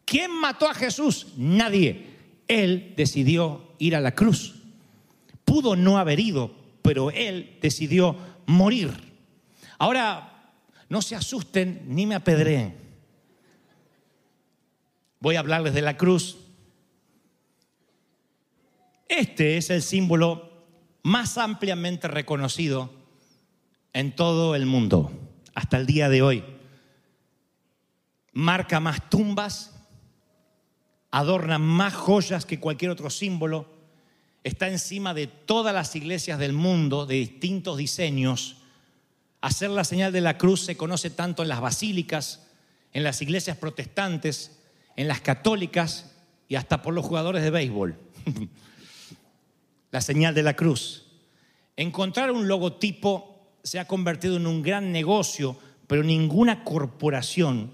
¿Quién 0.10 0.32
mató 0.32 0.68
a 0.68 0.74
Jesús? 0.74 1.28
Nadie. 1.38 2.18
Él 2.48 2.96
decidió 2.98 3.76
ir 3.78 3.96
a 3.96 4.02
la 4.02 4.16
cruz. 4.16 4.56
Pudo 5.46 5.76
no 5.76 6.00
haber 6.00 6.20
ido, 6.20 6.52
pero 6.82 7.12
él 7.12 7.60
decidió 7.62 8.18
morir. 8.48 8.92
Ahora, 9.78 10.52
no 10.90 11.04
se 11.04 11.16
asusten 11.16 11.84
ni 11.86 12.08
me 12.08 12.16
apedreen. 12.16 12.76
Voy 15.20 15.36
a 15.36 15.42
hablarles 15.42 15.76
de 15.76 15.84
la 15.84 15.96
cruz. 15.96 16.40
Este 19.08 19.58
es 19.58 19.70
el 19.70 19.84
símbolo 19.84 20.50
más 21.04 21.38
ampliamente 21.38 22.08
reconocido 22.08 22.92
en 23.94 24.16
todo 24.16 24.56
el 24.56 24.66
mundo 24.66 25.12
hasta 25.54 25.78
el 25.78 25.86
día 25.86 26.10
de 26.10 26.24
hoy. 26.24 26.44
Marca 28.34 28.80
más 28.80 29.08
tumbas, 29.12 29.76
adorna 31.12 31.58
más 31.58 31.94
joyas 31.94 32.46
que 32.46 32.60
cualquier 32.60 32.92
otro 32.92 33.10
símbolo, 33.10 33.68
está 34.44 34.68
encima 34.68 35.14
de 35.14 35.28
todas 35.28 35.74
las 35.74 35.96
iglesias 35.96 36.40
del 36.40 36.54
mundo 36.54 37.06
de 37.06 37.16
distintos 37.16 37.78
diseños. 37.78 38.58
Hacer 39.42 39.70
la 39.70 39.84
señal 39.84 40.12
de 40.12 40.22
la 40.22 40.38
cruz 40.38 40.62
se 40.62 40.78
conoce 40.78 41.10
tanto 41.10 41.44
en 41.44 41.50
las 41.50 41.62
basílicas, 41.62 42.48
en 42.94 43.04
las 43.04 43.22
iglesias 43.22 43.58
protestantes, 43.58 44.60
en 44.96 45.08
las 45.08 45.22
católicas 45.22 46.16
y 46.48 46.56
hasta 46.56 46.82
por 46.82 46.94
los 46.94 47.06
jugadores 47.06 47.44
de 47.44 47.52
béisbol. 47.52 47.96
la 49.92 50.02
señal 50.02 50.34
de 50.36 50.44
la 50.44 50.56
cruz. 50.56 51.06
Encontrar 51.78 52.32
un 52.32 52.48
logotipo 52.48 53.54
se 53.64 53.80
ha 53.80 53.88
convertido 53.88 54.38
en 54.38 54.48
un 54.48 54.62
gran 54.62 54.92
negocio, 54.92 55.58
pero 55.88 56.04
ninguna 56.04 56.64
corporación, 56.64 57.72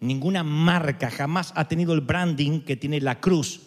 ninguna 0.00 0.42
marca 0.42 1.10
jamás 1.10 1.52
ha 1.54 1.68
tenido 1.68 1.92
el 1.92 2.00
branding 2.00 2.60
que 2.60 2.76
tiene 2.76 3.00
la 3.00 3.20
cruz. 3.20 3.60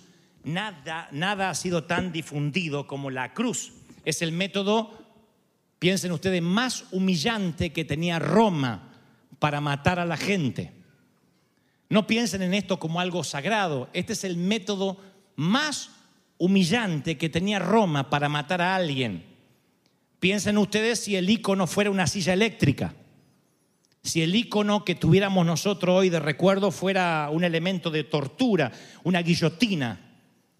Nada, 0.43 1.07
nada 1.11 1.49
ha 1.49 1.55
sido 1.55 1.85
tan 1.85 2.11
difundido 2.11 2.85
como 2.85 3.09
la 3.09 3.33
cruz. 3.33 3.73
Es 4.03 4.21
el 4.21 4.31
método, 4.31 4.91
piensen 5.79 6.11
ustedes, 6.11 6.41
más 6.41 6.85
humillante 6.91 7.71
que 7.71 7.85
tenía 7.85 8.19
Roma 8.19 8.91
para 9.39 9.61
matar 9.61 9.99
a 9.99 10.05
la 10.05 10.17
gente. 10.17 10.73
No 11.89 12.07
piensen 12.07 12.41
en 12.41 12.53
esto 12.53 12.79
como 12.79 12.99
algo 12.99 13.23
sagrado. 13.23 13.89
Este 13.93 14.13
es 14.13 14.23
el 14.23 14.35
método 14.35 14.97
más 15.35 15.91
humillante 16.37 17.17
que 17.17 17.29
tenía 17.29 17.59
Roma 17.59 18.09
para 18.09 18.27
matar 18.27 18.61
a 18.61 18.75
alguien. 18.75 19.25
Piensen 20.19 20.57
ustedes 20.57 20.99
si 20.99 21.15
el 21.15 21.29
icono 21.29 21.67
fuera 21.67 21.91
una 21.91 22.07
silla 22.07 22.33
eléctrica. 22.33 22.95
Si 24.03 24.21
el 24.21 24.35
icono 24.35 24.83
que 24.83 24.95
tuviéramos 24.95 25.45
nosotros 25.45 25.95
hoy 25.99 26.09
de 26.09 26.19
recuerdo 26.19 26.71
fuera 26.71 27.29
un 27.31 27.45
elemento 27.45 27.89
de 27.89 28.03
tortura, 28.03 28.69
una 29.03 29.21
guillotina. 29.21 29.97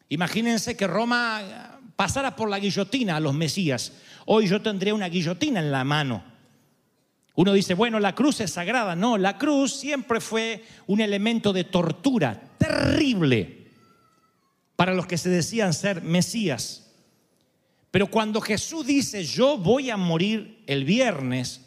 Imagínense 0.07 0.77
que 0.77 0.87
Roma 0.87 1.81
pasara 1.97 2.37
por 2.37 2.49
la 2.49 2.59
guillotina 2.59 3.17
a 3.17 3.19
los 3.19 3.33
Mesías. 3.33 3.91
Hoy 4.25 4.47
yo 4.47 4.61
tendría 4.61 4.93
una 4.93 5.09
guillotina 5.09 5.59
en 5.59 5.71
la 5.71 5.83
mano. 5.83 6.23
Uno 7.35 7.51
dice, 7.51 7.73
bueno, 7.73 7.99
la 7.99 8.15
cruz 8.15 8.39
es 8.39 8.51
sagrada. 8.51 8.95
No, 8.95 9.17
la 9.17 9.37
cruz 9.37 9.73
siempre 9.75 10.21
fue 10.21 10.63
un 10.87 11.01
elemento 11.01 11.51
de 11.51 11.65
tortura 11.65 12.41
terrible 12.57 13.67
para 14.77 14.93
los 14.93 15.05
que 15.05 15.17
se 15.17 15.29
decían 15.29 15.73
ser 15.73 16.01
Mesías. 16.01 16.91
Pero 17.91 18.07
cuando 18.07 18.39
Jesús 18.39 18.85
dice, 18.85 19.25
yo 19.25 19.57
voy 19.57 19.89
a 19.89 19.97
morir 19.97 20.63
el 20.65 20.85
viernes, 20.85 21.62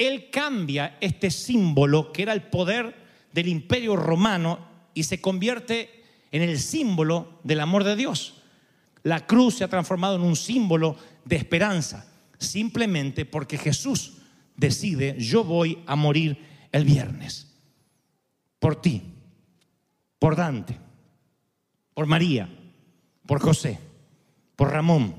Él 0.00 0.30
cambia 0.30 0.96
este 1.00 1.30
símbolo 1.30 2.12
que 2.12 2.22
era 2.22 2.32
el 2.32 2.42
poder 2.44 2.96
del 3.32 3.48
imperio 3.48 3.96
romano 3.96 4.58
y 4.94 5.02
se 5.02 5.20
convierte 5.20 6.02
en 6.32 6.42
el 6.42 6.58
símbolo 6.58 7.38
del 7.44 7.60
amor 7.60 7.84
de 7.84 7.96
Dios. 7.96 8.42
La 9.02 9.26
cruz 9.26 9.56
se 9.56 9.64
ha 9.64 9.68
transformado 9.68 10.16
en 10.16 10.22
un 10.22 10.36
símbolo 10.36 10.96
de 11.24 11.36
esperanza, 11.36 12.10
simplemente 12.38 13.24
porque 13.24 13.58
Jesús 13.58 14.14
decide, 14.56 15.16
yo 15.18 15.44
voy 15.44 15.82
a 15.86 15.96
morir 15.96 16.38
el 16.72 16.84
viernes, 16.84 17.54
por 18.58 18.80
ti, 18.80 19.02
por 20.18 20.36
Dante 20.36 20.90
por 22.00 22.06
María, 22.06 22.48
por 23.26 23.40
José, 23.40 23.78
por 24.56 24.70
Ramón, 24.70 25.14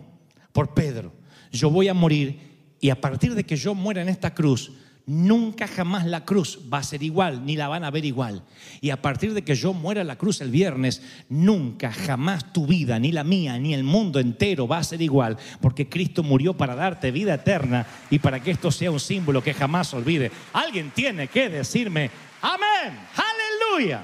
por 0.52 0.74
Pedro. 0.74 1.14
Yo 1.52 1.70
voy 1.70 1.90
a 1.90 1.94
morir 1.94 2.51
y 2.82 2.90
a 2.90 3.00
partir 3.00 3.36
de 3.36 3.44
que 3.44 3.56
yo 3.56 3.76
muera 3.76 4.02
en 4.02 4.10
esta 4.10 4.34
cruz, 4.34 4.72
nunca 5.06 5.68
jamás 5.68 6.06
la 6.06 6.26
cruz 6.26 6.60
va 6.72 6.80
a 6.80 6.84
ser 6.84 7.04
igual, 7.04 7.46
ni 7.46 7.56
la 7.56 7.68
van 7.68 7.84
a 7.84 7.92
ver 7.92 8.06
igual. 8.06 8.44
Y 8.82 8.90
a 8.90 9.02
partir 9.02 9.36
de 9.36 9.44
que 9.44 9.54
yo 9.54 9.72
muera 9.74 10.02
en 10.02 10.08
la 10.08 10.18
cruz 10.18 10.42
el 10.42 10.50
viernes, 10.50 11.04
nunca 11.30 11.92
jamás 11.92 12.52
tu 12.52 12.66
vida, 12.66 12.98
ni 12.98 13.12
la 13.12 13.24
mía, 13.24 13.60
ni 13.60 13.76
el 13.76 13.84
mundo 13.84 14.20
entero 14.20 14.68
va 14.68 14.80
a 14.80 14.84
ser 14.84 15.02
igual, 15.02 15.38
porque 15.62 15.90
Cristo 15.90 16.24
murió 16.24 16.58
para 16.58 16.76
darte 16.76 17.12
vida 17.12 17.36
eterna 17.36 17.86
y 18.10 18.18
para 18.18 18.42
que 18.42 18.52
esto 18.52 18.72
sea 18.72 18.90
un 18.90 19.00
símbolo 19.00 19.44
que 19.44 19.54
jamás 19.54 19.94
olvide. 19.94 20.32
Alguien 20.54 20.90
tiene 20.90 21.28
que 21.28 21.50
decirme, 21.50 22.10
amén, 22.42 22.98
aleluya. 23.16 24.04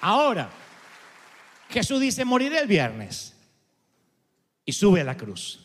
Ahora, 0.00 0.48
Jesús 1.70 2.00
dice, 2.00 2.24
moriré 2.24 2.60
el 2.60 2.68
viernes. 2.68 3.34
Y 4.64 4.72
sube 4.72 5.00
a 5.00 5.04
la 5.04 5.16
cruz. 5.16 5.63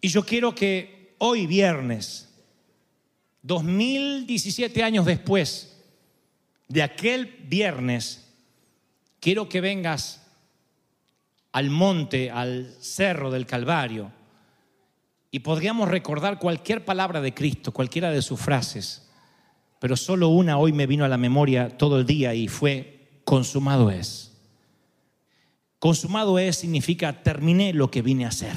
Y 0.00 0.08
yo 0.08 0.24
quiero 0.24 0.54
que 0.54 1.14
hoy 1.18 1.46
viernes, 1.46 2.28
2017 3.42 4.82
años 4.82 5.04
después 5.04 5.76
de 6.68 6.82
aquel 6.82 7.26
viernes, 7.48 8.26
quiero 9.18 9.48
que 9.48 9.60
vengas 9.60 10.26
al 11.52 11.68
monte, 11.70 12.30
al 12.30 12.74
cerro 12.80 13.30
del 13.30 13.46
Calvario, 13.46 14.12
y 15.30 15.40
podríamos 15.40 15.88
recordar 15.88 16.38
cualquier 16.38 16.84
palabra 16.84 17.20
de 17.20 17.34
Cristo, 17.34 17.72
cualquiera 17.72 18.10
de 18.10 18.22
sus 18.22 18.40
frases, 18.40 19.08
pero 19.78 19.96
solo 19.96 20.28
una 20.28 20.58
hoy 20.58 20.72
me 20.72 20.86
vino 20.86 21.04
a 21.04 21.08
la 21.08 21.18
memoria 21.18 21.76
todo 21.76 21.98
el 21.98 22.06
día 22.06 22.34
y 22.34 22.48
fue, 22.48 23.20
consumado 23.24 23.90
es. 23.90 24.32
Consumado 25.78 26.38
es 26.38 26.56
significa 26.56 27.22
terminé 27.22 27.72
lo 27.72 27.90
que 27.90 28.02
vine 28.02 28.24
a 28.24 28.28
hacer. 28.28 28.54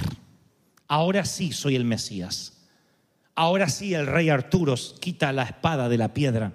Ahora 0.87 1.25
sí 1.25 1.51
soy 1.51 1.75
el 1.75 1.85
Mesías. 1.85 2.53
Ahora 3.35 3.69
sí 3.69 3.93
el 3.93 4.05
rey 4.07 4.29
Arturo 4.29 4.75
quita 4.99 5.31
la 5.31 5.43
espada 5.43 5.89
de 5.89 5.97
la 5.97 6.13
piedra. 6.13 6.53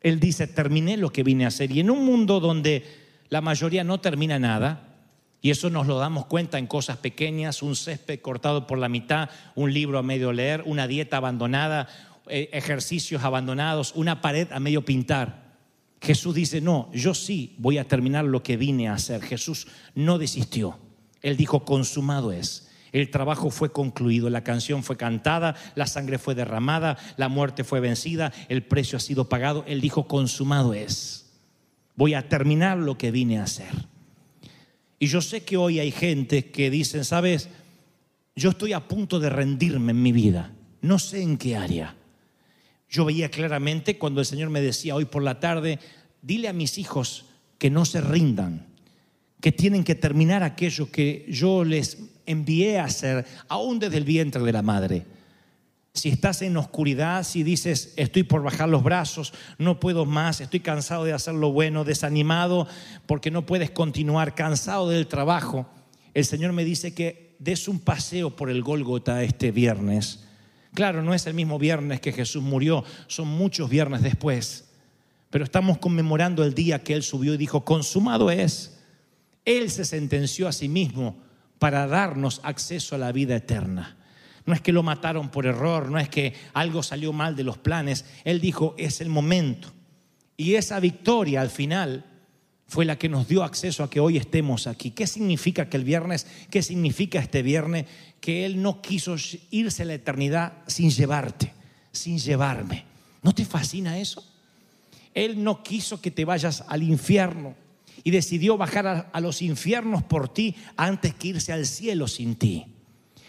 Él 0.00 0.20
dice, 0.20 0.46
terminé 0.46 0.96
lo 0.96 1.10
que 1.10 1.22
vine 1.22 1.44
a 1.44 1.48
hacer. 1.48 1.72
Y 1.72 1.80
en 1.80 1.90
un 1.90 2.04
mundo 2.04 2.38
donde 2.40 2.84
la 3.30 3.40
mayoría 3.40 3.84
no 3.84 4.00
termina 4.00 4.38
nada, 4.38 4.90
Y 5.44 5.50
eso 5.50 5.68
nos 5.68 5.86
lo 5.86 5.98
damos 5.98 6.24
cuenta 6.24 6.58
en 6.58 6.66
cosas 6.66 6.96
pequeñas, 6.96 7.62
un 7.62 7.76
césped 7.76 8.20
cortado 8.20 8.66
por 8.66 8.78
la 8.78 8.88
mitad, 8.88 9.28
un 9.54 9.74
libro 9.74 9.98
a 9.98 10.02
medio 10.02 10.32
leer, 10.32 10.62
una 10.64 10.86
dieta 10.86 11.18
abandonada, 11.18 11.86
eh, 12.28 12.48
ejercicios 12.54 13.24
abandonados, 13.24 13.92
una 13.94 14.22
pared 14.22 14.50
a 14.52 14.58
medio 14.58 14.86
pintar. 14.86 15.58
Jesús 16.00 16.34
dice, 16.34 16.62
no, 16.62 16.90
yo 16.94 17.12
sí 17.12 17.56
voy 17.58 17.76
a 17.76 17.86
terminar 17.86 18.24
lo 18.24 18.42
que 18.42 18.56
vine 18.56 18.88
a 18.88 18.94
hacer. 18.94 19.20
Jesús 19.20 19.66
no 19.94 20.16
desistió. 20.16 20.78
Él 21.20 21.36
dijo, 21.36 21.66
consumado 21.66 22.32
es. 22.32 22.63
El 22.94 23.10
trabajo 23.10 23.50
fue 23.50 23.72
concluido, 23.72 24.30
la 24.30 24.44
canción 24.44 24.84
fue 24.84 24.96
cantada, 24.96 25.56
la 25.74 25.88
sangre 25.88 26.16
fue 26.16 26.36
derramada, 26.36 26.96
la 27.16 27.28
muerte 27.28 27.64
fue 27.64 27.80
vencida, 27.80 28.32
el 28.48 28.62
precio 28.62 28.98
ha 28.98 29.00
sido 29.00 29.28
pagado. 29.28 29.64
Él 29.66 29.80
dijo, 29.80 30.06
consumado 30.06 30.74
es. 30.74 31.32
Voy 31.96 32.14
a 32.14 32.28
terminar 32.28 32.78
lo 32.78 32.96
que 32.96 33.10
vine 33.10 33.40
a 33.40 33.42
hacer. 33.42 33.88
Y 35.00 35.08
yo 35.08 35.20
sé 35.20 35.42
que 35.42 35.56
hoy 35.56 35.80
hay 35.80 35.90
gente 35.90 36.52
que 36.52 36.70
dicen, 36.70 37.04
sabes, 37.04 37.48
yo 38.36 38.50
estoy 38.50 38.74
a 38.74 38.86
punto 38.86 39.18
de 39.18 39.28
rendirme 39.28 39.90
en 39.90 40.00
mi 40.00 40.12
vida, 40.12 40.52
no 40.80 41.00
sé 41.00 41.20
en 41.20 41.36
qué 41.36 41.56
área. 41.56 41.96
Yo 42.88 43.04
veía 43.04 43.28
claramente 43.28 43.98
cuando 43.98 44.20
el 44.20 44.26
Señor 44.26 44.50
me 44.50 44.60
decía 44.60 44.94
hoy 44.94 45.06
por 45.06 45.24
la 45.24 45.40
tarde, 45.40 45.80
dile 46.22 46.46
a 46.46 46.52
mis 46.52 46.78
hijos 46.78 47.24
que 47.58 47.70
no 47.70 47.86
se 47.86 48.00
rindan, 48.00 48.68
que 49.40 49.50
tienen 49.50 49.82
que 49.82 49.96
terminar 49.96 50.44
aquello 50.44 50.92
que 50.92 51.26
yo 51.28 51.64
les 51.64 52.13
envié 52.26 52.78
a 52.78 52.84
hacer, 52.84 53.26
aún 53.48 53.78
desde 53.78 53.96
el 53.96 54.04
vientre 54.04 54.42
de 54.42 54.52
la 54.52 54.62
madre. 54.62 55.06
Si 55.92 56.08
estás 56.08 56.42
en 56.42 56.56
oscuridad, 56.56 57.22
si 57.22 57.44
dices, 57.44 57.94
estoy 57.96 58.24
por 58.24 58.42
bajar 58.42 58.68
los 58.68 58.82
brazos, 58.82 59.32
no 59.58 59.78
puedo 59.78 60.06
más, 60.06 60.40
estoy 60.40 60.58
cansado 60.60 61.04
de 61.04 61.12
hacer 61.12 61.34
lo 61.34 61.52
bueno, 61.52 61.84
desanimado 61.84 62.66
porque 63.06 63.30
no 63.30 63.46
puedes 63.46 63.70
continuar, 63.70 64.34
cansado 64.34 64.88
del 64.88 65.06
trabajo, 65.06 65.68
el 66.12 66.24
Señor 66.24 66.52
me 66.52 66.64
dice 66.64 66.94
que 66.94 67.36
des 67.38 67.68
un 67.68 67.78
paseo 67.78 68.34
por 68.34 68.50
el 68.50 68.62
Gólgota 68.62 69.22
este 69.22 69.52
viernes. 69.52 70.24
Claro, 70.72 71.02
no 71.02 71.14
es 71.14 71.26
el 71.28 71.34
mismo 71.34 71.60
viernes 71.60 72.00
que 72.00 72.12
Jesús 72.12 72.42
murió, 72.42 72.84
son 73.06 73.28
muchos 73.28 73.70
viernes 73.70 74.02
después, 74.02 74.64
pero 75.30 75.44
estamos 75.44 75.78
conmemorando 75.78 76.42
el 76.42 76.54
día 76.54 76.82
que 76.82 76.94
Él 76.94 77.04
subió 77.04 77.34
y 77.34 77.36
dijo, 77.36 77.64
consumado 77.64 78.32
es. 78.32 78.80
Él 79.44 79.70
se 79.70 79.84
sentenció 79.84 80.48
a 80.48 80.52
sí 80.52 80.68
mismo 80.68 81.16
para 81.64 81.86
darnos 81.86 82.42
acceso 82.42 82.94
a 82.94 82.98
la 82.98 83.10
vida 83.10 83.36
eterna. 83.36 83.96
No 84.44 84.52
es 84.52 84.60
que 84.60 84.70
lo 84.70 84.82
mataron 84.82 85.30
por 85.30 85.46
error, 85.46 85.90
no 85.90 85.98
es 85.98 86.10
que 86.10 86.34
algo 86.52 86.82
salió 86.82 87.14
mal 87.14 87.36
de 87.36 87.42
los 87.42 87.56
planes. 87.56 88.04
Él 88.24 88.38
dijo, 88.38 88.74
es 88.76 89.00
el 89.00 89.08
momento. 89.08 89.72
Y 90.36 90.56
esa 90.56 90.78
victoria 90.78 91.40
al 91.40 91.48
final 91.48 92.04
fue 92.66 92.84
la 92.84 92.98
que 92.98 93.08
nos 93.08 93.28
dio 93.28 93.42
acceso 93.42 93.82
a 93.82 93.88
que 93.88 93.98
hoy 93.98 94.18
estemos 94.18 94.66
aquí. 94.66 94.90
¿Qué 94.90 95.06
significa 95.06 95.70
que 95.70 95.78
el 95.78 95.84
viernes, 95.84 96.26
qué 96.50 96.62
significa 96.62 97.18
este 97.18 97.40
viernes? 97.40 97.86
Que 98.20 98.44
Él 98.44 98.60
no 98.60 98.82
quiso 98.82 99.16
irse 99.50 99.84
a 99.84 99.86
la 99.86 99.94
eternidad 99.94 100.52
sin 100.66 100.90
llevarte, 100.90 101.54
sin 101.92 102.18
llevarme. 102.18 102.84
¿No 103.22 103.34
te 103.34 103.46
fascina 103.46 103.98
eso? 103.98 104.22
Él 105.14 105.42
no 105.42 105.62
quiso 105.62 105.98
que 106.02 106.10
te 106.10 106.26
vayas 106.26 106.62
al 106.68 106.82
infierno 106.82 107.54
y 108.04 108.10
decidió 108.10 108.58
bajar 108.58 109.10
a, 109.10 109.20
los 109.20 109.40
infiernos 109.40 110.02
por 110.02 110.28
ti 110.28 110.54
antes 110.76 111.14
que 111.14 111.28
irse 111.28 111.52
al 111.52 111.64
cielo 111.64 112.06
sin 112.06 112.36
ti. 112.36 112.66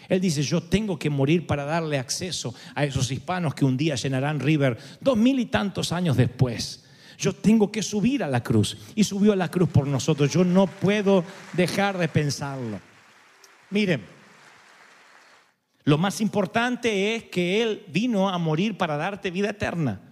Él 0.08 0.20
dice, 0.20 0.42
yo 0.42 0.62
tengo 0.62 0.98
que 0.98 1.10
morir 1.10 1.46
para 1.46 1.64
darle 1.64 1.98
acceso 1.98 2.54
a 2.74 2.84
esos 2.84 3.10
hispanos 3.10 3.54
que 3.54 3.64
un 3.64 3.76
día 3.76 3.96
llenarán 3.96 4.38
River 4.38 4.78
dos 5.00 5.16
mil 5.16 5.40
y 5.40 5.46
tantos 5.46 5.90
años 5.90 6.16
después. 6.16 6.84
Yo 7.18 7.32
tengo 7.32 7.72
que 7.72 7.82
subir 7.82 8.22
a 8.22 8.28
la 8.28 8.42
cruz. 8.42 8.76
Y 8.94 9.02
subió 9.02 9.32
a 9.32 9.36
la 9.36 9.50
cruz 9.50 9.70
por 9.70 9.86
nosotros. 9.86 10.30
Yo 10.30 10.44
no 10.44 10.66
puedo 10.66 11.24
dejar 11.54 11.96
de 11.96 12.08
pensarlo. 12.08 12.78
Miren, 13.70 14.04
lo 15.84 15.98
más 15.98 16.20
importante 16.20 17.14
es 17.14 17.24
que 17.24 17.62
Él 17.62 17.84
vino 17.88 18.28
a 18.28 18.36
morir 18.38 18.76
para 18.76 18.96
darte 18.96 19.30
vida 19.30 19.50
eterna. 19.50 20.05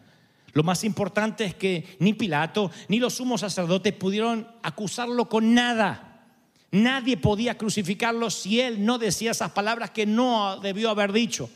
Lo 0.55 0.63
más 0.63 0.85
importante 0.85 1.45
es 1.45 1.55
que 1.55 1.97
ni 1.99 2.15
Pilato 2.15 2.71
ni 2.89 3.01
los 3.01 3.15
sumos 3.15 3.41
sacerdotes 3.41 3.93
pudieron 3.93 4.49
acusarlo 4.63 5.29
con 5.29 5.53
nada. 5.53 6.29
Nadie 6.71 7.17
podía 7.17 7.59
crucificarlo 7.59 8.31
si 8.31 8.61
él 8.61 8.85
no 8.85 8.99
decía 8.99 9.33
esas 9.33 9.51
palabras 9.51 9.91
que 9.91 10.07
no 10.07 10.59
debió 10.61 10.91
haber 10.91 11.13
dicho. 11.13 11.51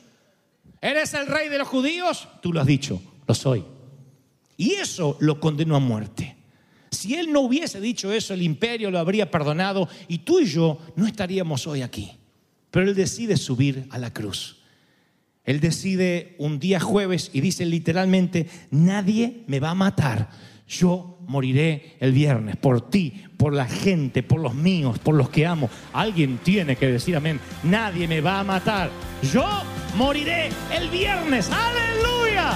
¿Eres 0.80 1.14
el 1.14 1.26
rey 1.26 1.48
de 1.48 1.58
los 1.58 1.68
judíos? 1.68 2.28
Tú 2.42 2.52
lo 2.52 2.60
has 2.60 2.66
dicho, 2.66 3.00
lo 3.26 3.34
soy. 3.34 3.64
Y 4.56 4.72
eso 4.72 5.16
lo 5.20 5.38
condenó 5.38 5.76
a 5.76 5.80
muerte. 5.80 6.36
Si 6.90 7.14
él 7.14 7.32
no 7.32 7.40
hubiese 7.40 7.80
dicho 7.80 8.12
eso, 8.12 8.34
el 8.34 8.42
imperio 8.42 8.90
lo 8.90 8.98
habría 8.98 9.30
perdonado 9.30 9.88
y 10.08 10.18
tú 10.18 10.40
y 10.40 10.46
yo 10.46 10.78
no 10.96 11.06
estaríamos 11.06 11.66
hoy 11.68 11.82
aquí. 11.82 12.12
Pero 12.70 12.88
él 12.88 12.94
decide 12.96 13.36
subir 13.36 13.86
a 13.90 13.98
la 13.98 14.12
cruz. 14.12 14.57
Él 15.48 15.60
decide 15.60 16.34
un 16.36 16.58
día 16.58 16.78
jueves 16.78 17.30
y 17.32 17.40
dice 17.40 17.64
literalmente, 17.64 18.48
nadie 18.70 19.44
me 19.46 19.60
va 19.60 19.70
a 19.70 19.74
matar. 19.74 20.28
Yo 20.68 21.20
moriré 21.26 21.96
el 22.00 22.12
viernes 22.12 22.58
por 22.58 22.90
ti, 22.90 23.24
por 23.38 23.54
la 23.54 23.64
gente, 23.64 24.22
por 24.22 24.40
los 24.40 24.54
míos, 24.54 24.98
por 24.98 25.14
los 25.14 25.30
que 25.30 25.46
amo. 25.46 25.70
Alguien 25.94 26.38
tiene 26.44 26.76
que 26.76 26.88
decir 26.88 27.16
amén. 27.16 27.40
Nadie 27.62 28.06
me 28.06 28.20
va 28.20 28.40
a 28.40 28.44
matar. 28.44 28.90
Yo 29.32 29.48
moriré 29.96 30.50
el 30.70 30.90
viernes. 30.90 31.50
Aleluya. 31.50 32.52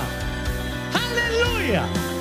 Aleluya. 0.92 2.11